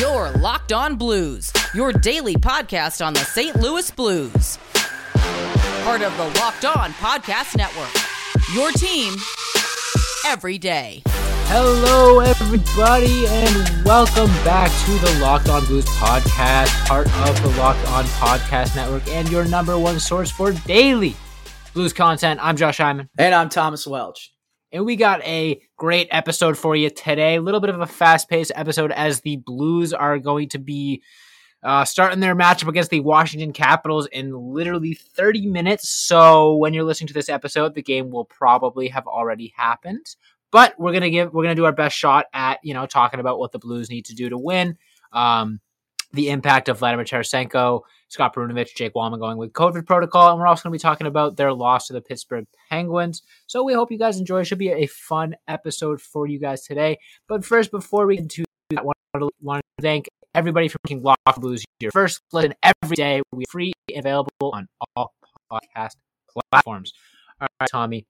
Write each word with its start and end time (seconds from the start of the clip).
Your 0.00 0.30
Locked 0.32 0.72
On 0.72 0.96
Blues, 0.96 1.52
your 1.72 1.92
daily 1.92 2.34
podcast 2.34 3.04
on 3.04 3.12
the 3.14 3.20
St. 3.20 3.54
Louis 3.60 3.90
Blues. 3.92 4.58
Part 5.84 6.02
of 6.02 6.16
the 6.16 6.24
Locked 6.40 6.64
On 6.64 6.90
Podcast 6.94 7.56
Network. 7.56 7.90
Your 8.52 8.72
team 8.72 9.14
every 10.26 10.58
day. 10.58 11.02
Hello, 11.46 12.18
everybody, 12.18 13.26
and 13.28 13.84
welcome 13.84 14.26
back 14.44 14.70
to 14.84 14.98
the 14.98 15.18
Locked 15.22 15.48
On 15.48 15.64
Blues 15.66 15.84
podcast, 15.86 16.86
part 16.86 17.06
of 17.28 17.42
the 17.42 17.50
Locked 17.60 17.86
On 17.88 18.04
Podcast 18.04 18.74
Network, 18.74 19.06
and 19.08 19.30
your 19.30 19.44
number 19.44 19.78
one 19.78 20.00
source 20.00 20.30
for 20.30 20.52
daily 20.52 21.14
blues 21.72 21.92
content. 21.92 22.40
I'm 22.42 22.56
Josh 22.56 22.78
Hyman. 22.78 23.08
And 23.16 23.32
I'm 23.32 23.48
Thomas 23.48 23.86
Welch. 23.86 24.33
And 24.74 24.84
we 24.84 24.96
got 24.96 25.22
a 25.22 25.62
great 25.76 26.08
episode 26.10 26.58
for 26.58 26.74
you 26.74 26.90
today. 26.90 27.36
A 27.36 27.40
little 27.40 27.60
bit 27.60 27.70
of 27.70 27.80
a 27.80 27.86
fast 27.86 28.28
paced 28.28 28.50
episode 28.56 28.90
as 28.90 29.20
the 29.20 29.36
Blues 29.36 29.92
are 29.92 30.18
going 30.18 30.48
to 30.48 30.58
be 30.58 31.00
uh, 31.62 31.84
starting 31.84 32.18
their 32.18 32.34
matchup 32.34 32.66
against 32.66 32.90
the 32.90 32.98
Washington 32.98 33.52
Capitals 33.52 34.08
in 34.08 34.32
literally 34.32 34.94
30 34.94 35.46
minutes. 35.46 35.88
So 35.88 36.56
when 36.56 36.74
you're 36.74 36.82
listening 36.82 37.06
to 37.06 37.14
this 37.14 37.28
episode, 37.28 37.76
the 37.76 37.82
game 37.82 38.10
will 38.10 38.24
probably 38.24 38.88
have 38.88 39.06
already 39.06 39.54
happened. 39.56 40.04
But 40.50 40.74
we're 40.76 40.92
gonna 40.92 41.08
give 41.08 41.32
we're 41.32 41.44
gonna 41.44 41.54
do 41.54 41.66
our 41.66 41.72
best 41.72 41.96
shot 41.96 42.26
at 42.34 42.58
you 42.64 42.74
know 42.74 42.86
talking 42.86 43.20
about 43.20 43.38
what 43.38 43.52
the 43.52 43.60
Blues 43.60 43.90
need 43.90 44.06
to 44.06 44.14
do 44.16 44.28
to 44.28 44.36
win. 44.36 44.76
Um, 45.12 45.60
the 46.14 46.30
impact 46.30 46.68
of 46.68 46.78
Vladimir 46.78 47.04
Tarasenko, 47.04 47.82
Scott 48.08 48.34
Perunovich, 48.34 48.74
Jake 48.74 48.94
Walman 48.94 49.18
going 49.18 49.36
with 49.36 49.52
COVID 49.52 49.86
protocol, 49.86 50.30
and 50.30 50.38
we're 50.38 50.46
also 50.46 50.62
going 50.62 50.72
to 50.72 50.78
be 50.78 50.82
talking 50.82 51.06
about 51.06 51.36
their 51.36 51.52
loss 51.52 51.88
to 51.88 51.92
the 51.92 52.00
Pittsburgh 52.00 52.46
Penguins. 52.70 53.22
So 53.46 53.64
we 53.64 53.74
hope 53.74 53.90
you 53.90 53.98
guys 53.98 54.18
enjoy. 54.18 54.40
It 54.40 54.44
should 54.44 54.58
be 54.58 54.70
a 54.70 54.86
fun 54.86 55.34
episode 55.48 56.00
for 56.00 56.26
you 56.26 56.38
guys 56.38 56.62
today. 56.62 56.98
But 57.28 57.44
first, 57.44 57.70
before 57.70 58.06
we 58.06 58.16
get 58.16 58.22
into 58.22 58.44
that, 58.70 58.84
I 59.14 59.28
want 59.40 59.62
to 59.78 59.82
thank 59.82 60.06
everybody 60.34 60.68
for 60.68 60.78
making 60.88 61.02
Lock 61.02 61.18
Blues 61.38 61.64
your 61.80 61.90
first 61.90 62.20
listen 62.32 62.54
every 62.62 62.96
day. 62.96 63.20
We're 63.32 63.44
free 63.50 63.72
available 63.94 64.30
on 64.42 64.68
all 64.96 65.12
podcast 65.50 65.96
platforms. 66.52 66.92
All 67.40 67.48
right, 67.60 67.68
Tommy. 67.70 68.06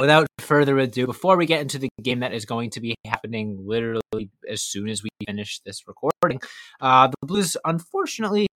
Without 0.00 0.26
further 0.40 0.78
ado, 0.78 1.06
before 1.06 1.36
we 1.36 1.44
get 1.44 1.60
into 1.60 1.78
the 1.78 1.88
game 2.02 2.20
that 2.20 2.32
is 2.32 2.46
going 2.46 2.70
to 2.70 2.80
be 2.80 2.94
happening 3.04 3.58
literally 3.64 4.30
as 4.48 4.62
soon 4.62 4.88
as 4.88 5.02
we 5.02 5.10
finish 5.26 5.60
this 5.60 5.82
recording, 5.86 6.40
uh, 6.80 7.08
the 7.08 7.26
Blues 7.26 7.56
unfortunately 7.64 8.46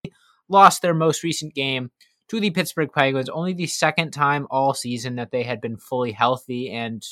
lost 0.49 0.81
their 0.81 0.95
most 0.95 1.23
recent 1.23 1.55
game 1.55 1.91
to 2.29 2.41
the 2.41 2.51
Pittsburgh 2.51 2.91
Penguins, 2.93 3.29
only 3.29 3.53
the 3.53 3.67
second 3.67 4.13
time 4.13 4.47
all 4.51 4.75
season 4.75 5.17
that 5.17 5.31
they 5.31 5.43
had 5.43 5.61
been 5.61 5.77
fully 5.77 6.13
healthy, 6.13 6.71
and 6.71 7.03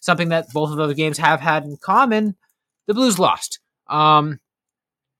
something 0.00 0.30
that 0.30 0.46
both 0.52 0.70
of 0.70 0.76
those 0.76 0.94
games 0.94 1.18
have 1.18 1.40
had 1.40 1.64
in 1.64 1.76
common. 1.76 2.36
The 2.86 2.94
Blues 2.94 3.18
lost. 3.18 3.60
Um, 3.88 4.40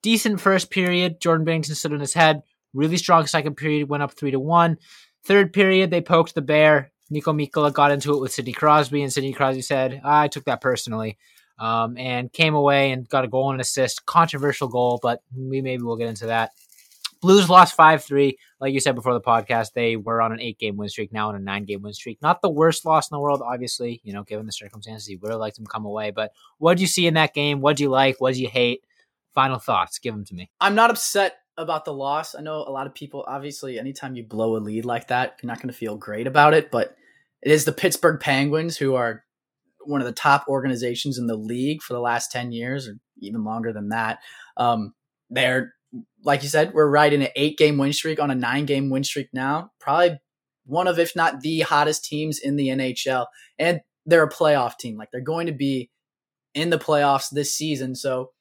decent 0.02 0.41
first 0.41 0.70
period. 0.70 1.20
Jordan 1.20 1.46
Binnington 1.46 1.77
stood 1.77 1.92
on 1.92 2.00
his 2.00 2.14
head. 2.14 2.42
Really 2.72 2.96
strong 2.96 3.27
second 3.27 3.56
period. 3.56 3.88
Went 3.88 4.02
up 4.02 4.12
three 4.12 4.30
to 4.30 4.41
one. 4.41 4.78
Third 5.24 5.52
period, 5.52 5.91
they 5.91 6.00
poked 6.00 6.34
the 6.34 6.42
bear. 6.42 6.91
Niko 7.12 7.34
Mikkola 7.34 7.72
got 7.72 7.91
into 7.91 8.14
it 8.14 8.20
with 8.20 8.33
Sidney 8.33 8.53
Crosby, 8.53 9.03
and 9.03 9.12
Sidney 9.12 9.33
Crosby 9.33 9.62
said, 9.62 10.00
"I 10.05 10.28
took 10.28 10.44
that 10.44 10.61
personally." 10.61 11.19
Um, 11.58 11.98
and 11.98 12.33
came 12.33 12.55
away 12.55 12.91
and 12.91 13.06
got 13.06 13.25
a 13.25 13.28
goal 13.28 13.50
and 13.50 13.56
an 13.56 13.61
assist. 13.61 14.06
Controversial 14.06 14.69
goal, 14.69 14.98
but 15.02 15.22
we 15.36 15.61
maybe 15.61 15.83
we'll 15.83 15.97
get 15.97 16.08
into 16.08 16.27
that. 16.27 16.52
Blues 17.20 17.50
lost 17.50 17.77
5 17.77 18.02
3. 18.02 18.39
Like 18.61 18.72
you 18.72 18.80
said 18.80 18.94
before 18.94 19.12
the 19.12 19.20
podcast, 19.20 19.72
they 19.75 19.97
were 19.97 20.22
on 20.22 20.33
an 20.33 20.41
eight 20.41 20.58
game 20.58 20.77
win 20.77 20.89
streak, 20.89 21.12
now 21.12 21.28
on 21.28 21.36
a 21.36 21.39
nine 21.39 21.64
game 21.64 21.83
win 21.83 21.92
streak. 21.92 22.20
Not 22.22 22.41
the 22.41 22.48
worst 22.50 22.86
loss 22.86 23.11
in 23.11 23.14
the 23.14 23.20
world, 23.20 23.42
obviously, 23.45 24.00
you 24.05 24.12
know, 24.12 24.22
given 24.22 24.47
the 24.47 24.52
circumstances. 24.52 25.08
You 25.08 25.19
would 25.20 25.30
have 25.30 25.41
liked 25.41 25.56
them 25.56 25.67
come 25.67 25.84
away. 25.84 26.11
But 26.12 26.33
what 26.58 26.78
do 26.78 26.83
you 26.83 26.86
see 26.86 27.06
in 27.06 27.14
that 27.14 27.34
game? 27.34 27.61
What 27.61 27.77
do 27.77 27.83
you 27.83 27.91
like? 27.91 28.20
What 28.20 28.34
do 28.34 28.41
you 28.41 28.48
hate? 28.48 28.83
Final 29.34 29.58
thoughts. 29.58 29.98
Give 29.98 30.14
them 30.14 30.24
to 30.27 30.34
me. 30.34 30.50
I'm 30.61 30.74
not 30.74 30.91
upset 30.91 31.36
about 31.58 31.84
the 31.84 31.92
loss. 31.92 32.34
I 32.34 32.41
know 32.41 32.64
a 32.67 32.72
lot 32.72 32.86
of 32.86 32.95
people, 32.95 33.24
obviously, 33.28 33.78
anytime 33.78 34.17
you 34.17 34.24
blow 34.24 34.56
a 34.56 34.58
lead 34.58 34.86
like 34.86 35.08
that, 35.08 35.36
you're 35.42 35.48
not 35.48 35.58
going 35.58 35.69
to 35.69 35.74
feel 35.74 35.97
great 35.97 36.27
about 36.27 36.55
it. 36.55 36.70
But 36.70 36.96
it 37.42 37.51
is 37.51 37.64
the 37.64 37.73
Pittsburgh 37.73 38.20
Penguins 38.20 38.77
who 38.77 38.95
are 38.95 39.24
one 39.84 40.01
of 40.01 40.06
the 40.06 40.12
top 40.12 40.45
organizations 40.48 41.18
in 41.18 41.27
the 41.27 41.36
league 41.36 41.83
for 41.83 41.95
the 41.95 42.01
last 42.01 42.30
10 42.30 42.52
years 42.52 42.86
or 42.86 42.96
even 43.18 43.45
longer 43.45 43.73
than 43.73 43.89
that. 43.90 44.18
Um, 44.56 44.95
they're, 45.30 45.74
like 46.23 46.42
you 46.42 46.48
said, 46.48 46.74
we're 46.74 46.89
riding 46.89 47.23
an 47.23 47.28
eight 47.36 47.56
game 47.56 47.78
win 47.78 47.92
streak 47.92 48.20
on 48.20 48.30
a 48.30 48.34
nine 48.34 48.67
game 48.67 48.90
win 48.90 49.05
streak 49.05 49.28
now. 49.33 49.73
Probably 49.80 50.20
one 50.67 50.86
of, 50.86 50.98
if 50.98 51.17
not 51.17 51.40
the 51.40 51.61
hottest 51.61 52.05
teams 52.05 52.39
in 52.39 52.56
the 52.56 52.68
NHL. 52.68 53.27
And 53.58 53.80
they're 54.07 54.22
a 54.22 54.30
playoff 54.30 54.77
team. 54.78 54.96
Like 54.96 55.11
they're 55.11 55.20
going 55.20 55.46
to 55.46 55.52
be 55.52 55.90
in 56.55 56.70
the 56.70 56.78
playoffs 56.78 57.30
this 57.30 57.57
season. 57.57 57.95
So 57.95 58.33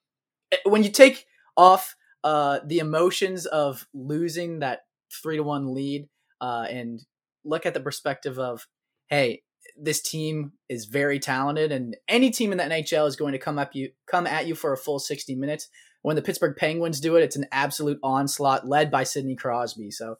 eh, 0.51 0.57
when 0.65 0.83
you 0.83 0.89
take 0.89 1.25
off 1.55 1.95
uh, 2.23 2.59
the 2.65 2.79
emotions 2.79 3.45
of 3.45 3.87
losing 3.93 4.59
that 4.59 4.81
three 5.11 5.37
to 5.37 5.43
one 5.43 5.73
lead 5.73 6.07
uh, 6.41 6.65
and 6.69 7.01
look 7.45 7.65
at 7.65 7.73
the 7.73 7.79
perspective 7.79 8.37
of, 8.37 8.67
hey, 9.09 9.41
this 9.81 10.01
team 10.01 10.53
is 10.67 10.85
very 10.85 11.19
talented, 11.19 11.71
and 11.71 11.95
any 12.07 12.31
team 12.31 12.51
in 12.51 12.57
the 12.57 12.63
NHL 12.63 13.07
is 13.07 13.15
going 13.15 13.33
to 13.33 13.39
come 13.39 13.57
up 13.57 13.73
you 13.73 13.91
come 14.07 14.27
at 14.27 14.47
you 14.47 14.55
for 14.55 14.73
a 14.73 14.77
full 14.77 14.99
sixty 14.99 15.35
minutes. 15.35 15.69
When 16.01 16.15
the 16.15 16.21
Pittsburgh 16.21 16.55
Penguins 16.55 17.01
do 17.01 17.17
it, 17.17 17.23
it's 17.23 17.35
an 17.35 17.47
absolute 17.51 17.99
onslaught 18.01 18.67
led 18.67 18.89
by 18.89 19.03
Sidney 19.03 19.35
Crosby. 19.35 19.91
So, 19.91 20.17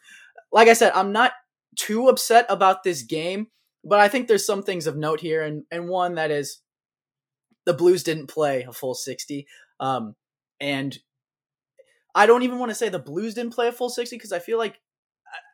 like 0.52 0.68
I 0.68 0.74
said, 0.74 0.92
I'm 0.94 1.14
not 1.14 1.32
too 1.78 2.10
upset 2.10 2.46
about 2.50 2.84
this 2.84 3.02
game, 3.02 3.48
but 3.84 4.00
I 4.00 4.10
think 4.10 4.28
there's 4.28 4.46
some 4.46 4.64
things 4.64 4.88
of 4.88 4.98
note 4.98 5.22
here, 5.22 5.44
and 5.44 5.64
and 5.72 5.88
one 5.88 6.16
that 6.16 6.32
is 6.32 6.62
the 7.66 7.74
Blues 7.74 8.04
didn't 8.04 8.28
play 8.28 8.64
a 8.64 8.74
full 8.74 8.96
sixty, 8.96 9.48
um, 9.80 10.16
and 10.60 10.98
I 12.16 12.26
don't 12.26 12.44
even 12.44 12.60
want 12.60 12.72
to 12.72 12.76
say 12.76 12.90
the 12.90 13.00
Blues 13.00 13.34
didn't 13.34 13.54
play 13.54 13.68
a 13.68 13.74
full 13.74 13.90
sixty 13.90 14.16
because 14.16 14.34
I 14.34 14.40
feel 14.40 14.58
like 14.58 14.80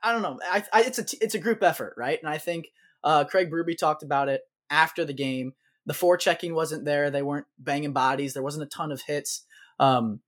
I, 0.04 0.10
I 0.10 0.14
don't 0.14 0.22
know, 0.22 0.40
I, 0.44 0.64
I, 0.74 0.82
it's 0.84 1.00
a 1.00 1.06
it's 1.22 1.36
a 1.36 1.40
group 1.40 1.64
effort, 1.64 1.94
right? 1.98 2.20
And 2.22 2.30
I 2.30 2.38
think 2.38 2.68
uh, 3.06 3.24
Craig 3.24 3.50
Berube 3.50 3.78
talked 3.78 4.04
about 4.04 4.28
it 4.28 4.42
after 4.70 5.06
the 5.06 5.14
game. 5.14 5.54
The 5.86 5.94
forechecking 5.94 6.54
wasn't 6.54 6.84
there. 6.84 7.12
They 7.12 7.22
weren't 7.22 7.46
banging 7.60 7.94
bodies. 7.94 8.34
There 8.34 8.44
wasn't 8.44 8.66
a 8.66 8.76
ton 8.76 8.92
of 8.92 9.04
hits. 9.04 9.46
Um, 9.80 10.22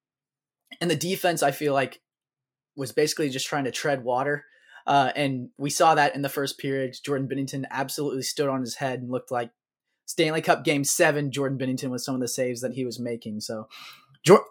and 0.79 0.89
the 0.89 0.95
defense, 0.95 1.41
I 1.41 1.51
feel 1.51 1.73
like, 1.73 1.99
was 2.75 2.91
basically 2.91 3.29
just 3.29 3.47
trying 3.47 3.63
to 3.63 3.71
tread 3.71 4.03
water. 4.03 4.45
Uh, 4.85 5.11
and 5.15 5.49
we 5.57 5.69
saw 5.71 5.95
that 5.95 6.15
in 6.15 6.21
the 6.21 6.29
first 6.29 6.59
period. 6.59 6.95
Jordan 7.03 7.27
Binnington 7.27 7.65
absolutely 7.71 8.21
stood 8.21 8.47
on 8.47 8.61
his 8.61 8.75
head 8.75 9.01
and 9.01 9.11
looked 9.11 9.31
like 9.31 9.49
Stanley 10.05 10.41
Cup 10.41 10.63
Game 10.63 10.83
Seven. 10.83 11.31
Jordan 11.31 11.57
Binnington 11.57 11.89
with 11.89 12.03
some 12.03 12.15
of 12.15 12.21
the 12.21 12.27
saves 12.27 12.61
that 12.61 12.73
he 12.73 12.85
was 12.85 12.99
making. 12.99 13.41
So, 13.41 13.67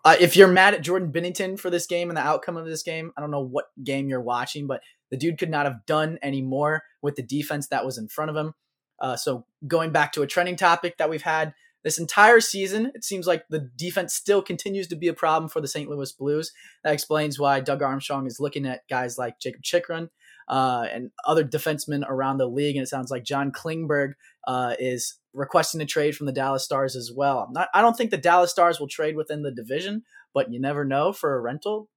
uh, 0.04 0.16
if 0.20 0.36
you're 0.36 0.48
mad 0.48 0.74
at 0.74 0.82
Jordan 0.82 1.12
Binnington 1.12 1.58
for 1.58 1.70
this 1.70 1.86
game 1.86 2.10
and 2.10 2.16
the 2.16 2.22
outcome 2.22 2.56
of 2.56 2.66
this 2.66 2.82
game, 2.82 3.12
I 3.16 3.20
don't 3.20 3.30
know 3.30 3.40
what 3.40 3.66
game 3.82 4.08
you're 4.08 4.20
watching, 4.20 4.66
but 4.66 4.80
the 5.10 5.16
dude 5.16 5.38
could 5.38 5.50
not 5.50 5.66
have 5.66 5.86
done 5.86 6.18
any 6.22 6.42
more 6.42 6.82
with 7.02 7.16
the 7.16 7.22
defense 7.22 7.68
that 7.68 7.84
was 7.84 7.98
in 7.98 8.08
front 8.08 8.30
of 8.30 8.36
him. 8.36 8.54
Uh, 9.00 9.16
so 9.16 9.44
going 9.66 9.92
back 9.92 10.12
to 10.12 10.22
a 10.22 10.26
trending 10.26 10.56
topic 10.56 10.96
that 10.96 11.10
we've 11.10 11.22
had 11.22 11.54
this 11.84 11.98
entire 11.98 12.40
season, 12.40 12.90
it 12.94 13.04
seems 13.04 13.26
like 13.26 13.44
the 13.48 13.70
defense 13.76 14.14
still 14.14 14.42
continues 14.42 14.88
to 14.88 14.96
be 14.96 15.08
a 15.08 15.14
problem 15.14 15.48
for 15.48 15.60
the 15.60 15.68
St. 15.68 15.88
Louis 15.88 16.10
Blues. 16.12 16.52
That 16.82 16.94
explains 16.94 17.38
why 17.38 17.60
Doug 17.60 17.82
Armstrong 17.82 18.26
is 18.26 18.40
looking 18.40 18.66
at 18.66 18.88
guys 18.88 19.18
like 19.18 19.38
Jakob 19.38 19.62
Chychrun 19.62 20.10
uh, 20.48 20.86
and 20.90 21.10
other 21.24 21.44
defensemen 21.44 22.02
around 22.08 22.38
the 22.38 22.48
league. 22.48 22.76
And 22.76 22.82
it 22.82 22.88
sounds 22.88 23.10
like 23.10 23.24
John 23.24 23.52
Klingberg 23.52 24.14
uh, 24.46 24.74
is 24.78 25.18
requesting 25.32 25.80
a 25.80 25.86
trade 25.86 26.16
from 26.16 26.26
the 26.26 26.32
Dallas 26.32 26.64
Stars 26.64 26.96
as 26.96 27.12
well. 27.14 27.48
Not, 27.52 27.68
I 27.74 27.82
don't 27.82 27.96
think 27.96 28.10
the 28.10 28.16
Dallas 28.16 28.50
Stars 28.50 28.80
will 28.80 28.88
trade 28.88 29.16
within 29.16 29.42
the 29.42 29.52
division, 29.52 30.02
but 30.34 30.50
you 30.50 30.60
never 30.60 30.84
know 30.84 31.12
for 31.12 31.36
a 31.36 31.40
rental. 31.40 31.88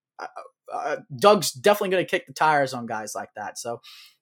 Uh, 0.74 0.98
Doug's 1.16 1.52
definitely 1.52 1.90
going 1.90 2.06
to 2.06 2.10
kick 2.10 2.28
the 2.28 2.34
tires 2.34 2.74
on 2.74 2.86
guys 2.86 3.14
like 3.16 3.34
that. 3.36 3.58
So 3.58 3.82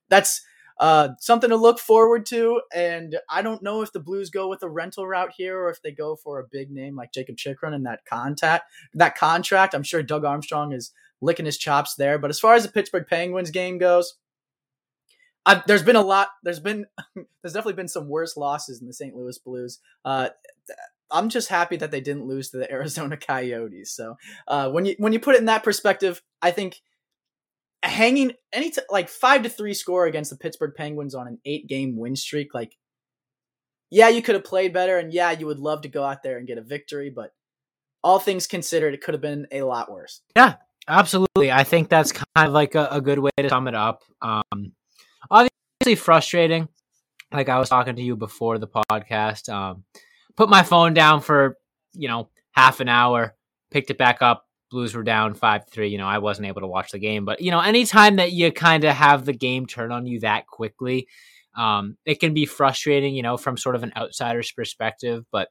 that's 0.09 0.41
uh, 0.79 1.09
something 1.19 1.49
to 1.49 1.55
look 1.55 1.79
forward 1.79 2.25
to. 2.27 2.61
And 2.73 3.17
I 3.29 3.41
don't 3.41 3.63
know 3.63 3.81
if 3.81 3.91
the 3.91 3.99
Blues 3.99 4.29
go 4.29 4.47
with 4.47 4.63
a 4.63 4.69
rental 4.69 5.07
route 5.07 5.33
here 5.35 5.59
or 5.59 5.69
if 5.69 5.81
they 5.81 5.91
go 5.91 6.15
for 6.15 6.39
a 6.39 6.47
big 6.51 6.71
name 6.71 6.95
like 6.95 7.13
Jakob 7.13 7.37
Chychrun 7.37 7.73
and 7.73 7.85
that 7.85 8.05
contact, 8.05 8.71
that 8.93 9.17
contract. 9.17 9.73
I'm 9.73 9.83
sure 9.83 10.03
Doug 10.03 10.25
Armstrong 10.25 10.73
is 10.73 10.91
licking 11.21 11.45
his 11.45 11.57
chops 11.57 11.95
there. 11.95 12.19
But 12.19 12.29
as 12.29 12.39
far 12.39 12.53
as 12.53 12.63
the 12.63 12.71
Pittsburgh 12.71 13.07
Penguins 13.07 13.51
game 13.51 13.77
goes, 13.77 14.15
I've, 15.45 15.65
there's 15.65 15.83
been 15.83 15.95
a 15.95 16.01
lot. 16.01 16.27
There's 16.43 16.59
been 16.59 16.85
there's 17.15 17.53
definitely 17.53 17.73
been 17.73 17.88
some 17.88 18.09
worse 18.09 18.38
losses 18.38 18.81
in 18.81 18.88
the 18.88 18.93
St. 18.93 19.15
Louis 19.15 19.38
Blues. 19.39 19.79
Uh, 20.03 20.29
I'm 21.12 21.30
just 21.30 21.50
happy 21.50 21.77
that 21.77 21.92
they 21.92 22.01
didn't 22.01 22.27
lose 22.27 22.50
to 22.50 22.57
the 22.57 22.71
Arizona 22.71 23.18
Coyotes. 23.18 23.92
So 23.92 24.18
uh, 24.48 24.69
when 24.69 24.86
you 24.86 24.95
when 25.00 25.13
you 25.13 25.19
put 25.19 25.36
it 25.36 25.39
in 25.39 25.45
that 25.45 25.63
perspective, 25.63 26.21
I 26.42 26.51
think 26.51 26.81
hanging 27.83 28.33
any 28.51 28.71
t- 28.71 28.81
like 28.89 29.09
five 29.09 29.44
to 29.44 29.50
three 29.50 29.74
score 29.74 30.06
against 30.06 30.30
the 30.30 30.38
Pittsburgh 30.38 30.74
Penguins 30.75 31.15
on 31.15 31.27
an 31.27 31.39
eight 31.45 31.68
game 31.68 31.98
win 31.98 32.15
streak, 32.15 32.54
like 32.54 32.75
yeah, 33.89 34.09
you 34.09 34.21
could 34.21 34.36
have 34.36 34.44
played 34.44 34.74
better, 34.74 34.98
and 34.98 35.13
yeah, 35.13 35.31
you 35.31 35.45
would 35.45 35.59
love 35.59 35.81
to 35.81 35.89
go 35.89 36.04
out 36.04 36.24
there 36.24 36.38
and 36.38 36.48
get 36.48 36.57
a 36.57 36.62
victory, 36.62 37.10
but 37.10 37.31
all 38.03 38.19
things 38.19 38.48
considered, 38.48 38.94
it 38.94 39.01
could 39.01 39.13
have 39.13 39.21
been 39.21 39.48
a 39.51 39.62
lot 39.63 39.92
worse. 39.92 40.21
Yeah, 40.36 40.56
absolutely. 40.88 41.51
I 41.51 41.63
think 41.63 41.89
that's 41.89 42.12
kind 42.12 42.27
of 42.36 42.51
like 42.51 42.75
a, 42.75 42.88
a 42.92 43.01
good 43.01 43.19
way 43.19 43.31
to 43.38 43.50
sum 43.50 43.68
it 43.68 43.75
up. 43.75 44.03
Um, 44.21 44.74
obviously 45.30 45.95
frustrating. 45.95 46.68
Like 47.31 47.50
I 47.50 47.60
was 47.60 47.69
talking 47.69 47.95
to 47.95 48.01
you 48.01 48.15
before 48.15 48.57
the 48.57 48.68
podcast. 48.68 49.50
Um, 49.50 49.83
put 50.38 50.50
my 50.50 50.63
phone 50.63 50.94
down 50.94 51.19
for 51.19 51.57
you 51.94 52.07
know 52.07 52.30
half 52.51 52.80
an 52.80 52.88
hour, 52.88 53.36
picked 53.72 53.89
it 53.89 53.98
back 53.98 54.22
up 54.22 54.48
Blues 54.69 54.94
were 54.94 55.04
down 55.04 55.34
five 55.34 55.66
three. 55.69 55.89
You 55.89 55.98
know, 55.98 56.07
I 56.07 56.18
wasn't 56.18 56.48
able 56.48 56.62
to 56.62 56.68
watch 56.68 56.92
the 56.92 57.00
game, 57.00 57.24
but 57.24 57.42
you 57.42 57.51
know, 57.51 57.62
anytime 57.62 58.18
that 58.18 58.34
you 58.34 58.51
kind 58.51 58.84
of 58.84 58.95
have 58.95 59.25
the 59.25 59.34
game 59.34 59.66
turn 59.66 59.92
on 59.92 60.06
you 60.06 60.19
that 60.22 60.48
quickly, 60.48 61.07
um, 61.56 61.98
it 62.06 62.19
can 62.19 62.34
be 62.34 62.45
frustrating. 62.45 63.16
You 63.16 63.24
know, 63.24 63.38
from 63.38 63.56
sort 63.56 63.75
of 63.75 63.84
an 63.84 63.94
outsider's 63.95 64.51
perspective, 64.51 65.24
but 65.31 65.48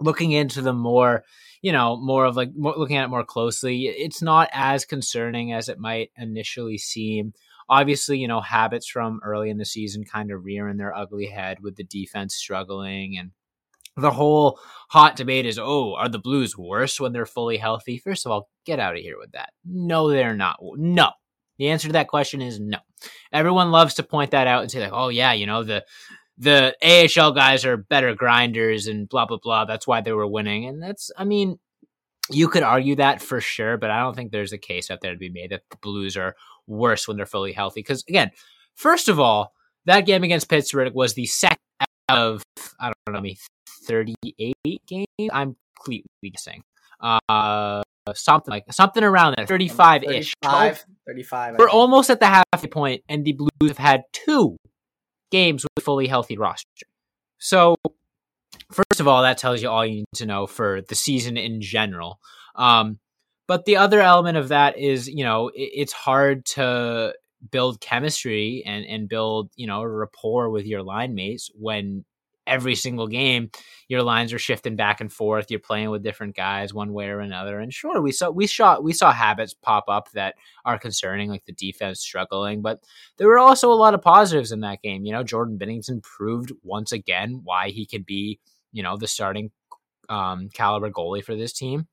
looking 0.00 0.32
into 0.32 0.60
the 0.60 0.74
more, 0.74 1.24
you 1.62 1.72
know, 1.72 1.96
more 1.96 2.26
of 2.26 2.36
like 2.36 2.50
more, 2.54 2.74
looking 2.76 2.96
at 2.96 3.04
it 3.04 3.08
more 3.08 3.24
closely, 3.24 3.86
it's 3.86 4.20
not 4.20 4.50
as 4.52 4.84
concerning 4.84 5.54
as 5.54 5.70
it 5.70 5.78
might 5.78 6.10
initially 6.18 6.76
seem. 6.76 7.32
Obviously, 7.70 8.18
you 8.18 8.28
know, 8.28 8.42
habits 8.42 8.86
from 8.86 9.20
early 9.24 9.48
in 9.48 9.56
the 9.56 9.64
season 9.64 10.04
kind 10.04 10.30
of 10.30 10.44
rearing 10.44 10.76
their 10.76 10.94
ugly 10.94 11.26
head 11.26 11.60
with 11.60 11.76
the 11.76 11.84
defense 11.84 12.34
struggling 12.34 13.16
and 13.16 13.30
the 13.96 14.10
whole 14.10 14.58
hot 14.90 15.16
debate 15.16 15.46
is 15.46 15.58
oh 15.58 15.94
are 15.94 16.08
the 16.08 16.18
blues 16.18 16.56
worse 16.56 17.00
when 17.00 17.12
they're 17.12 17.26
fully 17.26 17.56
healthy? 17.56 17.98
First 17.98 18.26
of 18.26 18.32
all 18.32 18.48
get 18.64 18.78
out 18.78 18.94
of 18.96 19.02
here 19.02 19.18
with 19.18 19.32
that. 19.32 19.50
No 19.64 20.10
they're 20.10 20.36
not. 20.36 20.58
No. 20.76 21.10
The 21.58 21.68
answer 21.68 21.88
to 21.88 21.92
that 21.92 22.08
question 22.08 22.40
is 22.40 22.58
no. 22.58 22.78
Everyone 23.32 23.70
loves 23.70 23.94
to 23.94 24.02
point 24.02 24.32
that 24.32 24.46
out 24.46 24.62
and 24.62 24.70
say 24.70 24.80
like 24.80 24.92
oh 24.92 25.08
yeah 25.08 25.32
you 25.32 25.46
know 25.46 25.62
the 25.64 25.84
the 26.38 26.74
AHL 26.82 27.32
guys 27.32 27.64
are 27.64 27.76
better 27.76 28.14
grinders 28.14 28.86
and 28.86 29.08
blah 29.08 29.26
blah 29.26 29.38
blah. 29.42 29.64
That's 29.64 29.86
why 29.86 30.00
they 30.00 30.12
were 30.12 30.26
winning. 30.26 30.66
And 30.66 30.82
that's 30.82 31.10
i 31.16 31.24
mean 31.24 31.58
you 32.30 32.48
could 32.48 32.62
argue 32.62 32.96
that 32.96 33.20
for 33.20 33.40
sure 33.40 33.76
but 33.76 33.90
i 33.90 34.00
don't 34.00 34.14
think 34.14 34.30
there's 34.30 34.52
a 34.52 34.58
case 34.58 34.90
out 34.90 35.00
there 35.00 35.12
to 35.12 35.18
be 35.18 35.30
made 35.30 35.50
that 35.50 35.62
the 35.70 35.76
blues 35.78 36.16
are 36.16 36.36
worse 36.66 37.08
when 37.08 37.16
they're 37.16 37.26
fully 37.26 37.52
healthy 37.52 37.80
because 37.80 38.04
again 38.08 38.30
first 38.74 39.08
of 39.08 39.18
all 39.18 39.52
that 39.86 40.06
game 40.06 40.22
against 40.22 40.48
pittsburgh 40.48 40.94
was 40.94 41.14
the 41.14 41.26
second 41.26 41.58
of 42.08 42.42
i 42.80 42.92
don't 43.06 43.14
know 43.14 43.20
maybe 43.20 43.38
38 43.82 44.54
games. 44.86 45.06
I'm 45.32 45.56
completely 45.76 46.30
guessing. 46.30 46.62
Uh, 47.00 47.82
something 48.14 48.50
like 48.50 48.64
something 48.70 49.02
around 49.02 49.34
there, 49.36 49.46
35 49.46 50.04
ish. 50.04 50.32
35. 50.42 50.84
35 51.06 51.58
We're 51.58 51.68
almost 51.68 52.10
at 52.10 52.20
the 52.20 52.26
halfway 52.26 52.68
point, 52.68 53.02
and 53.08 53.24
the 53.24 53.32
Blues 53.32 53.68
have 53.68 53.78
had 53.78 54.02
two 54.12 54.56
games 55.30 55.64
with 55.64 55.70
a 55.76 55.80
fully 55.80 56.06
healthy 56.06 56.38
roster. 56.38 56.86
So, 57.38 57.76
first 58.70 59.00
of 59.00 59.08
all, 59.08 59.22
that 59.22 59.38
tells 59.38 59.62
you 59.62 59.68
all 59.68 59.84
you 59.84 59.96
need 59.96 60.06
to 60.16 60.26
know 60.26 60.46
for 60.46 60.82
the 60.88 60.94
season 60.94 61.36
in 61.36 61.60
general. 61.60 62.20
Um, 62.54 62.98
but 63.48 63.64
the 63.64 63.76
other 63.76 64.00
element 64.00 64.36
of 64.36 64.48
that 64.48 64.78
is, 64.78 65.08
you 65.08 65.24
know, 65.24 65.48
it, 65.48 65.70
it's 65.74 65.92
hard 65.92 66.44
to 66.46 67.14
build 67.50 67.80
chemistry 67.80 68.62
and 68.66 68.84
and 68.84 69.08
build 69.08 69.50
you 69.56 69.66
know 69.66 69.82
rapport 69.82 70.50
with 70.50 70.66
your 70.66 70.82
line 70.82 71.14
mates 71.14 71.50
when 71.54 72.04
every 72.46 72.74
single 72.74 73.06
game 73.06 73.50
your 73.88 74.02
lines 74.02 74.32
are 74.32 74.38
shifting 74.38 74.74
back 74.74 75.00
and 75.00 75.12
forth 75.12 75.46
you're 75.48 75.60
playing 75.60 75.90
with 75.90 76.02
different 76.02 76.34
guys 76.34 76.74
one 76.74 76.92
way 76.92 77.06
or 77.06 77.20
another. 77.20 77.60
And 77.60 77.72
sure 77.72 78.00
we 78.00 78.12
saw 78.12 78.30
we 78.30 78.46
saw 78.46 78.80
we 78.80 78.92
saw 78.92 79.12
habits 79.12 79.54
pop 79.54 79.84
up 79.88 80.10
that 80.12 80.34
are 80.64 80.78
concerning 80.78 81.30
like 81.30 81.44
the 81.44 81.52
defense 81.52 82.00
struggling 82.00 82.62
but 82.62 82.80
there 83.16 83.28
were 83.28 83.38
also 83.38 83.70
a 83.70 83.74
lot 83.74 83.94
of 83.94 84.02
positives 84.02 84.52
in 84.52 84.60
that 84.60 84.82
game. 84.82 85.04
You 85.04 85.12
know 85.12 85.22
jordan 85.22 85.58
binnington 85.58 86.02
proved 86.02 86.52
once 86.62 86.92
again 86.92 87.40
why 87.44 87.70
he 87.70 87.86
could 87.86 88.04
be 88.04 88.40
you 88.72 88.82
know 88.82 88.96
the 88.96 89.08
starting 89.08 89.50
um, 90.08 90.48
caliber 90.52 90.90
goalie 90.90 91.24
for 91.24 91.36
this 91.36 91.52
team 91.52 91.86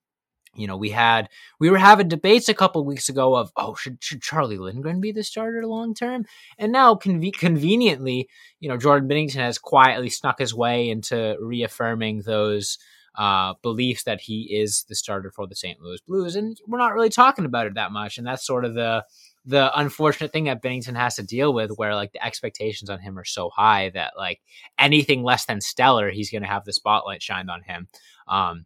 you 0.56 0.68
know, 0.68 0.78
we 0.78 0.90
had 0.90 1.30
we 1.60 1.70
were 1.70 1.78
having 1.78 2.08
debates 2.08 2.50
a 2.50 2.54
couple 2.54 2.84
weeks 2.84 3.08
ago 3.08 3.36
of 3.36 3.52
oh, 3.56 3.76
should 3.76 4.04
should 4.04 4.22
Charlie 4.22 4.58
Lindgren 4.58 5.00
be 5.00 5.12
the 5.12 5.24
starter 5.24 5.66
long 5.66 5.94
term? 5.94 6.26
And 6.58 6.72
now 6.72 6.96
conve- 6.96 7.34
conveniently, 7.34 8.30
you 8.60 8.70
know, 8.70 8.78
Jordan 8.78 9.08
Binnington 9.08 9.36
has 9.36 9.58
quietly 9.58 10.10
snuck 10.10 10.40
his 10.40 10.54
way 10.54 10.90
into 10.90 11.38
reaffirming 11.40 12.24
those 12.24 12.78
uh, 13.16 13.54
beliefs 13.62 14.04
that 14.04 14.22
he 14.22 14.44
is 14.56 14.86
the 14.88 14.96
starter 14.96 15.32
for 15.32 15.46
the 15.46 15.56
St. 15.56 15.80
Louis 15.82 16.00
Blues, 16.08 16.36
and 16.36 16.58
we're 16.68 16.78
not 16.78 16.94
really 16.94 17.10
talking 17.10 17.46
about 17.46 17.68
it 17.68 17.76
that 17.76 17.92
much. 17.92 18.18
And 18.18 18.26
that's 18.26 18.46
sort 18.46 18.66
of 18.66 18.74
the 18.74 19.06
the 19.46 19.72
unfortunate 19.80 20.32
thing 20.32 20.46
that 20.46 20.62
Binnington 20.62 20.96
has 20.96 21.16
to 21.16 21.24
deal 21.24 21.54
with, 21.54 21.72
where 21.72 21.96
like 21.96 22.12
the 22.12 22.26
expectations 22.26 22.90
on 22.90 23.00
him 23.00 23.18
are 23.18 23.26
so 23.26 23.50
high 23.50 23.90
that 23.90 24.14
like 24.18 24.42
anything 24.78 25.24
less 25.24 25.46
than 25.46 25.62
stellar, 25.62 26.10
he's 26.10 26.32
going 26.32 26.44
to 26.44 26.48
have 26.48 26.66
the 26.66 26.74
spotlight 26.74 27.22
shined 27.22 27.50
on 27.50 27.62
him. 27.64 27.88
Um, 28.28 28.66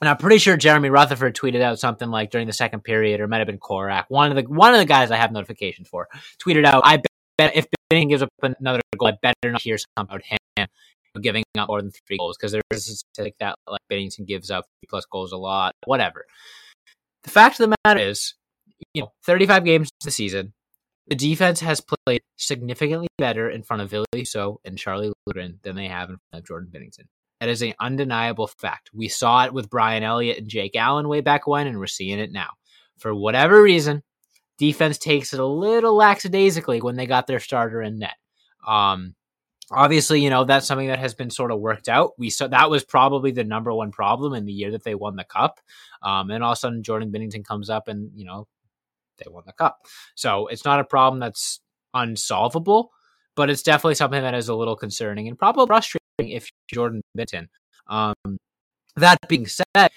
and 0.00 0.08
I'm 0.08 0.16
pretty 0.16 0.38
sure 0.38 0.56
Jeremy 0.56 0.90
Rutherford 0.90 1.34
tweeted 1.34 1.60
out 1.60 1.78
something 1.78 2.08
like 2.08 2.30
during 2.30 2.46
the 2.46 2.52
second 2.52 2.84
period, 2.84 3.20
or 3.20 3.26
might 3.26 3.38
have 3.38 3.46
been 3.46 3.58
Korac, 3.58 4.04
one 4.08 4.30
of 4.30 4.36
the 4.36 4.42
one 4.42 4.72
of 4.72 4.78
the 4.78 4.86
guys 4.86 5.10
I 5.10 5.16
have 5.16 5.32
notifications 5.32 5.88
for, 5.88 6.08
tweeted 6.44 6.64
out, 6.64 6.82
"I 6.84 7.02
bet 7.36 7.56
if 7.56 7.66
Binnington 7.90 8.08
gives 8.10 8.22
up 8.22 8.28
another 8.42 8.80
goal, 8.96 9.08
I 9.08 9.12
better 9.20 9.52
not 9.52 9.62
hear 9.62 9.78
something 9.78 10.14
about 10.14 10.22
him 10.24 10.68
giving 11.20 11.42
up 11.58 11.68
more 11.68 11.82
than 11.82 11.90
three 12.06 12.16
goals 12.16 12.36
because 12.36 12.52
there's 12.52 12.62
a 12.88 12.94
statistic 12.94 13.34
that 13.40 13.56
like 13.66 13.80
Binnington 13.90 14.24
gives 14.24 14.50
up 14.52 14.66
three 14.80 14.88
plus 14.88 15.04
goals 15.06 15.32
a 15.32 15.36
lot, 15.36 15.74
whatever." 15.84 16.26
The 17.24 17.30
fact 17.30 17.58
of 17.58 17.68
the 17.68 17.76
matter 17.84 18.00
is, 18.00 18.34
you 18.94 19.02
know, 19.02 19.12
35 19.24 19.64
games 19.64 19.90
this 20.04 20.14
season, 20.14 20.54
the 21.08 21.16
defense 21.16 21.60
has 21.60 21.82
played 22.06 22.20
significantly 22.36 23.08
better 23.18 23.50
in 23.50 23.62
front 23.62 23.82
of 23.82 23.90
Ville 23.90 24.04
So 24.24 24.60
and 24.64 24.78
Charlie 24.78 25.12
Lindgren 25.26 25.58
than 25.62 25.74
they 25.74 25.88
have 25.88 26.10
in 26.10 26.16
front 26.30 26.42
of 26.42 26.46
Jordan 26.46 26.70
Binnington. 26.72 27.08
That 27.40 27.48
is 27.48 27.62
an 27.62 27.74
undeniable 27.78 28.48
fact. 28.48 28.90
We 28.92 29.08
saw 29.08 29.44
it 29.44 29.52
with 29.52 29.70
Brian 29.70 30.02
Elliott 30.02 30.38
and 30.38 30.48
Jake 30.48 30.74
Allen 30.74 31.08
way 31.08 31.20
back 31.20 31.46
when, 31.46 31.66
and 31.66 31.78
we're 31.78 31.86
seeing 31.86 32.18
it 32.18 32.32
now. 32.32 32.50
For 32.98 33.14
whatever 33.14 33.62
reason, 33.62 34.02
defense 34.58 34.98
takes 34.98 35.32
it 35.32 35.40
a 35.40 35.46
little 35.46 35.94
lackadaisically 35.94 36.80
when 36.80 36.96
they 36.96 37.06
got 37.06 37.26
their 37.28 37.38
starter 37.38 37.80
in 37.80 38.00
net. 38.00 38.16
Um, 38.66 39.14
obviously, 39.70 40.20
you 40.20 40.30
know 40.30 40.44
that's 40.44 40.66
something 40.66 40.88
that 40.88 40.98
has 40.98 41.14
been 41.14 41.30
sort 41.30 41.52
of 41.52 41.60
worked 41.60 41.88
out. 41.88 42.10
We 42.18 42.30
saw 42.30 42.48
that 42.48 42.70
was 42.70 42.84
probably 42.84 43.30
the 43.30 43.44
number 43.44 43.72
one 43.72 43.92
problem 43.92 44.34
in 44.34 44.44
the 44.44 44.52
year 44.52 44.72
that 44.72 44.82
they 44.82 44.96
won 44.96 45.14
the 45.14 45.24
cup. 45.24 45.60
Um, 46.02 46.30
and 46.30 46.42
all 46.42 46.52
of 46.52 46.56
a 46.56 46.60
sudden, 46.60 46.82
Jordan 46.82 47.12
Binnington 47.12 47.44
comes 47.44 47.70
up, 47.70 47.86
and 47.86 48.10
you 48.16 48.24
know 48.24 48.48
they 49.18 49.30
won 49.30 49.44
the 49.46 49.52
cup. 49.52 49.86
So 50.16 50.48
it's 50.48 50.64
not 50.64 50.80
a 50.80 50.84
problem 50.84 51.20
that's 51.20 51.60
unsolvable, 51.94 52.90
but 53.36 53.48
it's 53.48 53.62
definitely 53.62 53.94
something 53.94 54.22
that 54.22 54.34
is 54.34 54.48
a 54.48 54.54
little 54.54 54.76
concerning 54.76 55.28
and 55.28 55.38
probably 55.38 55.66
frustrating 55.66 55.97
if 56.18 56.48
Jordan 56.72 57.02
Benton. 57.14 57.48
Um, 57.86 58.38
that 58.96 59.18
being 59.28 59.46
said, 59.46 59.90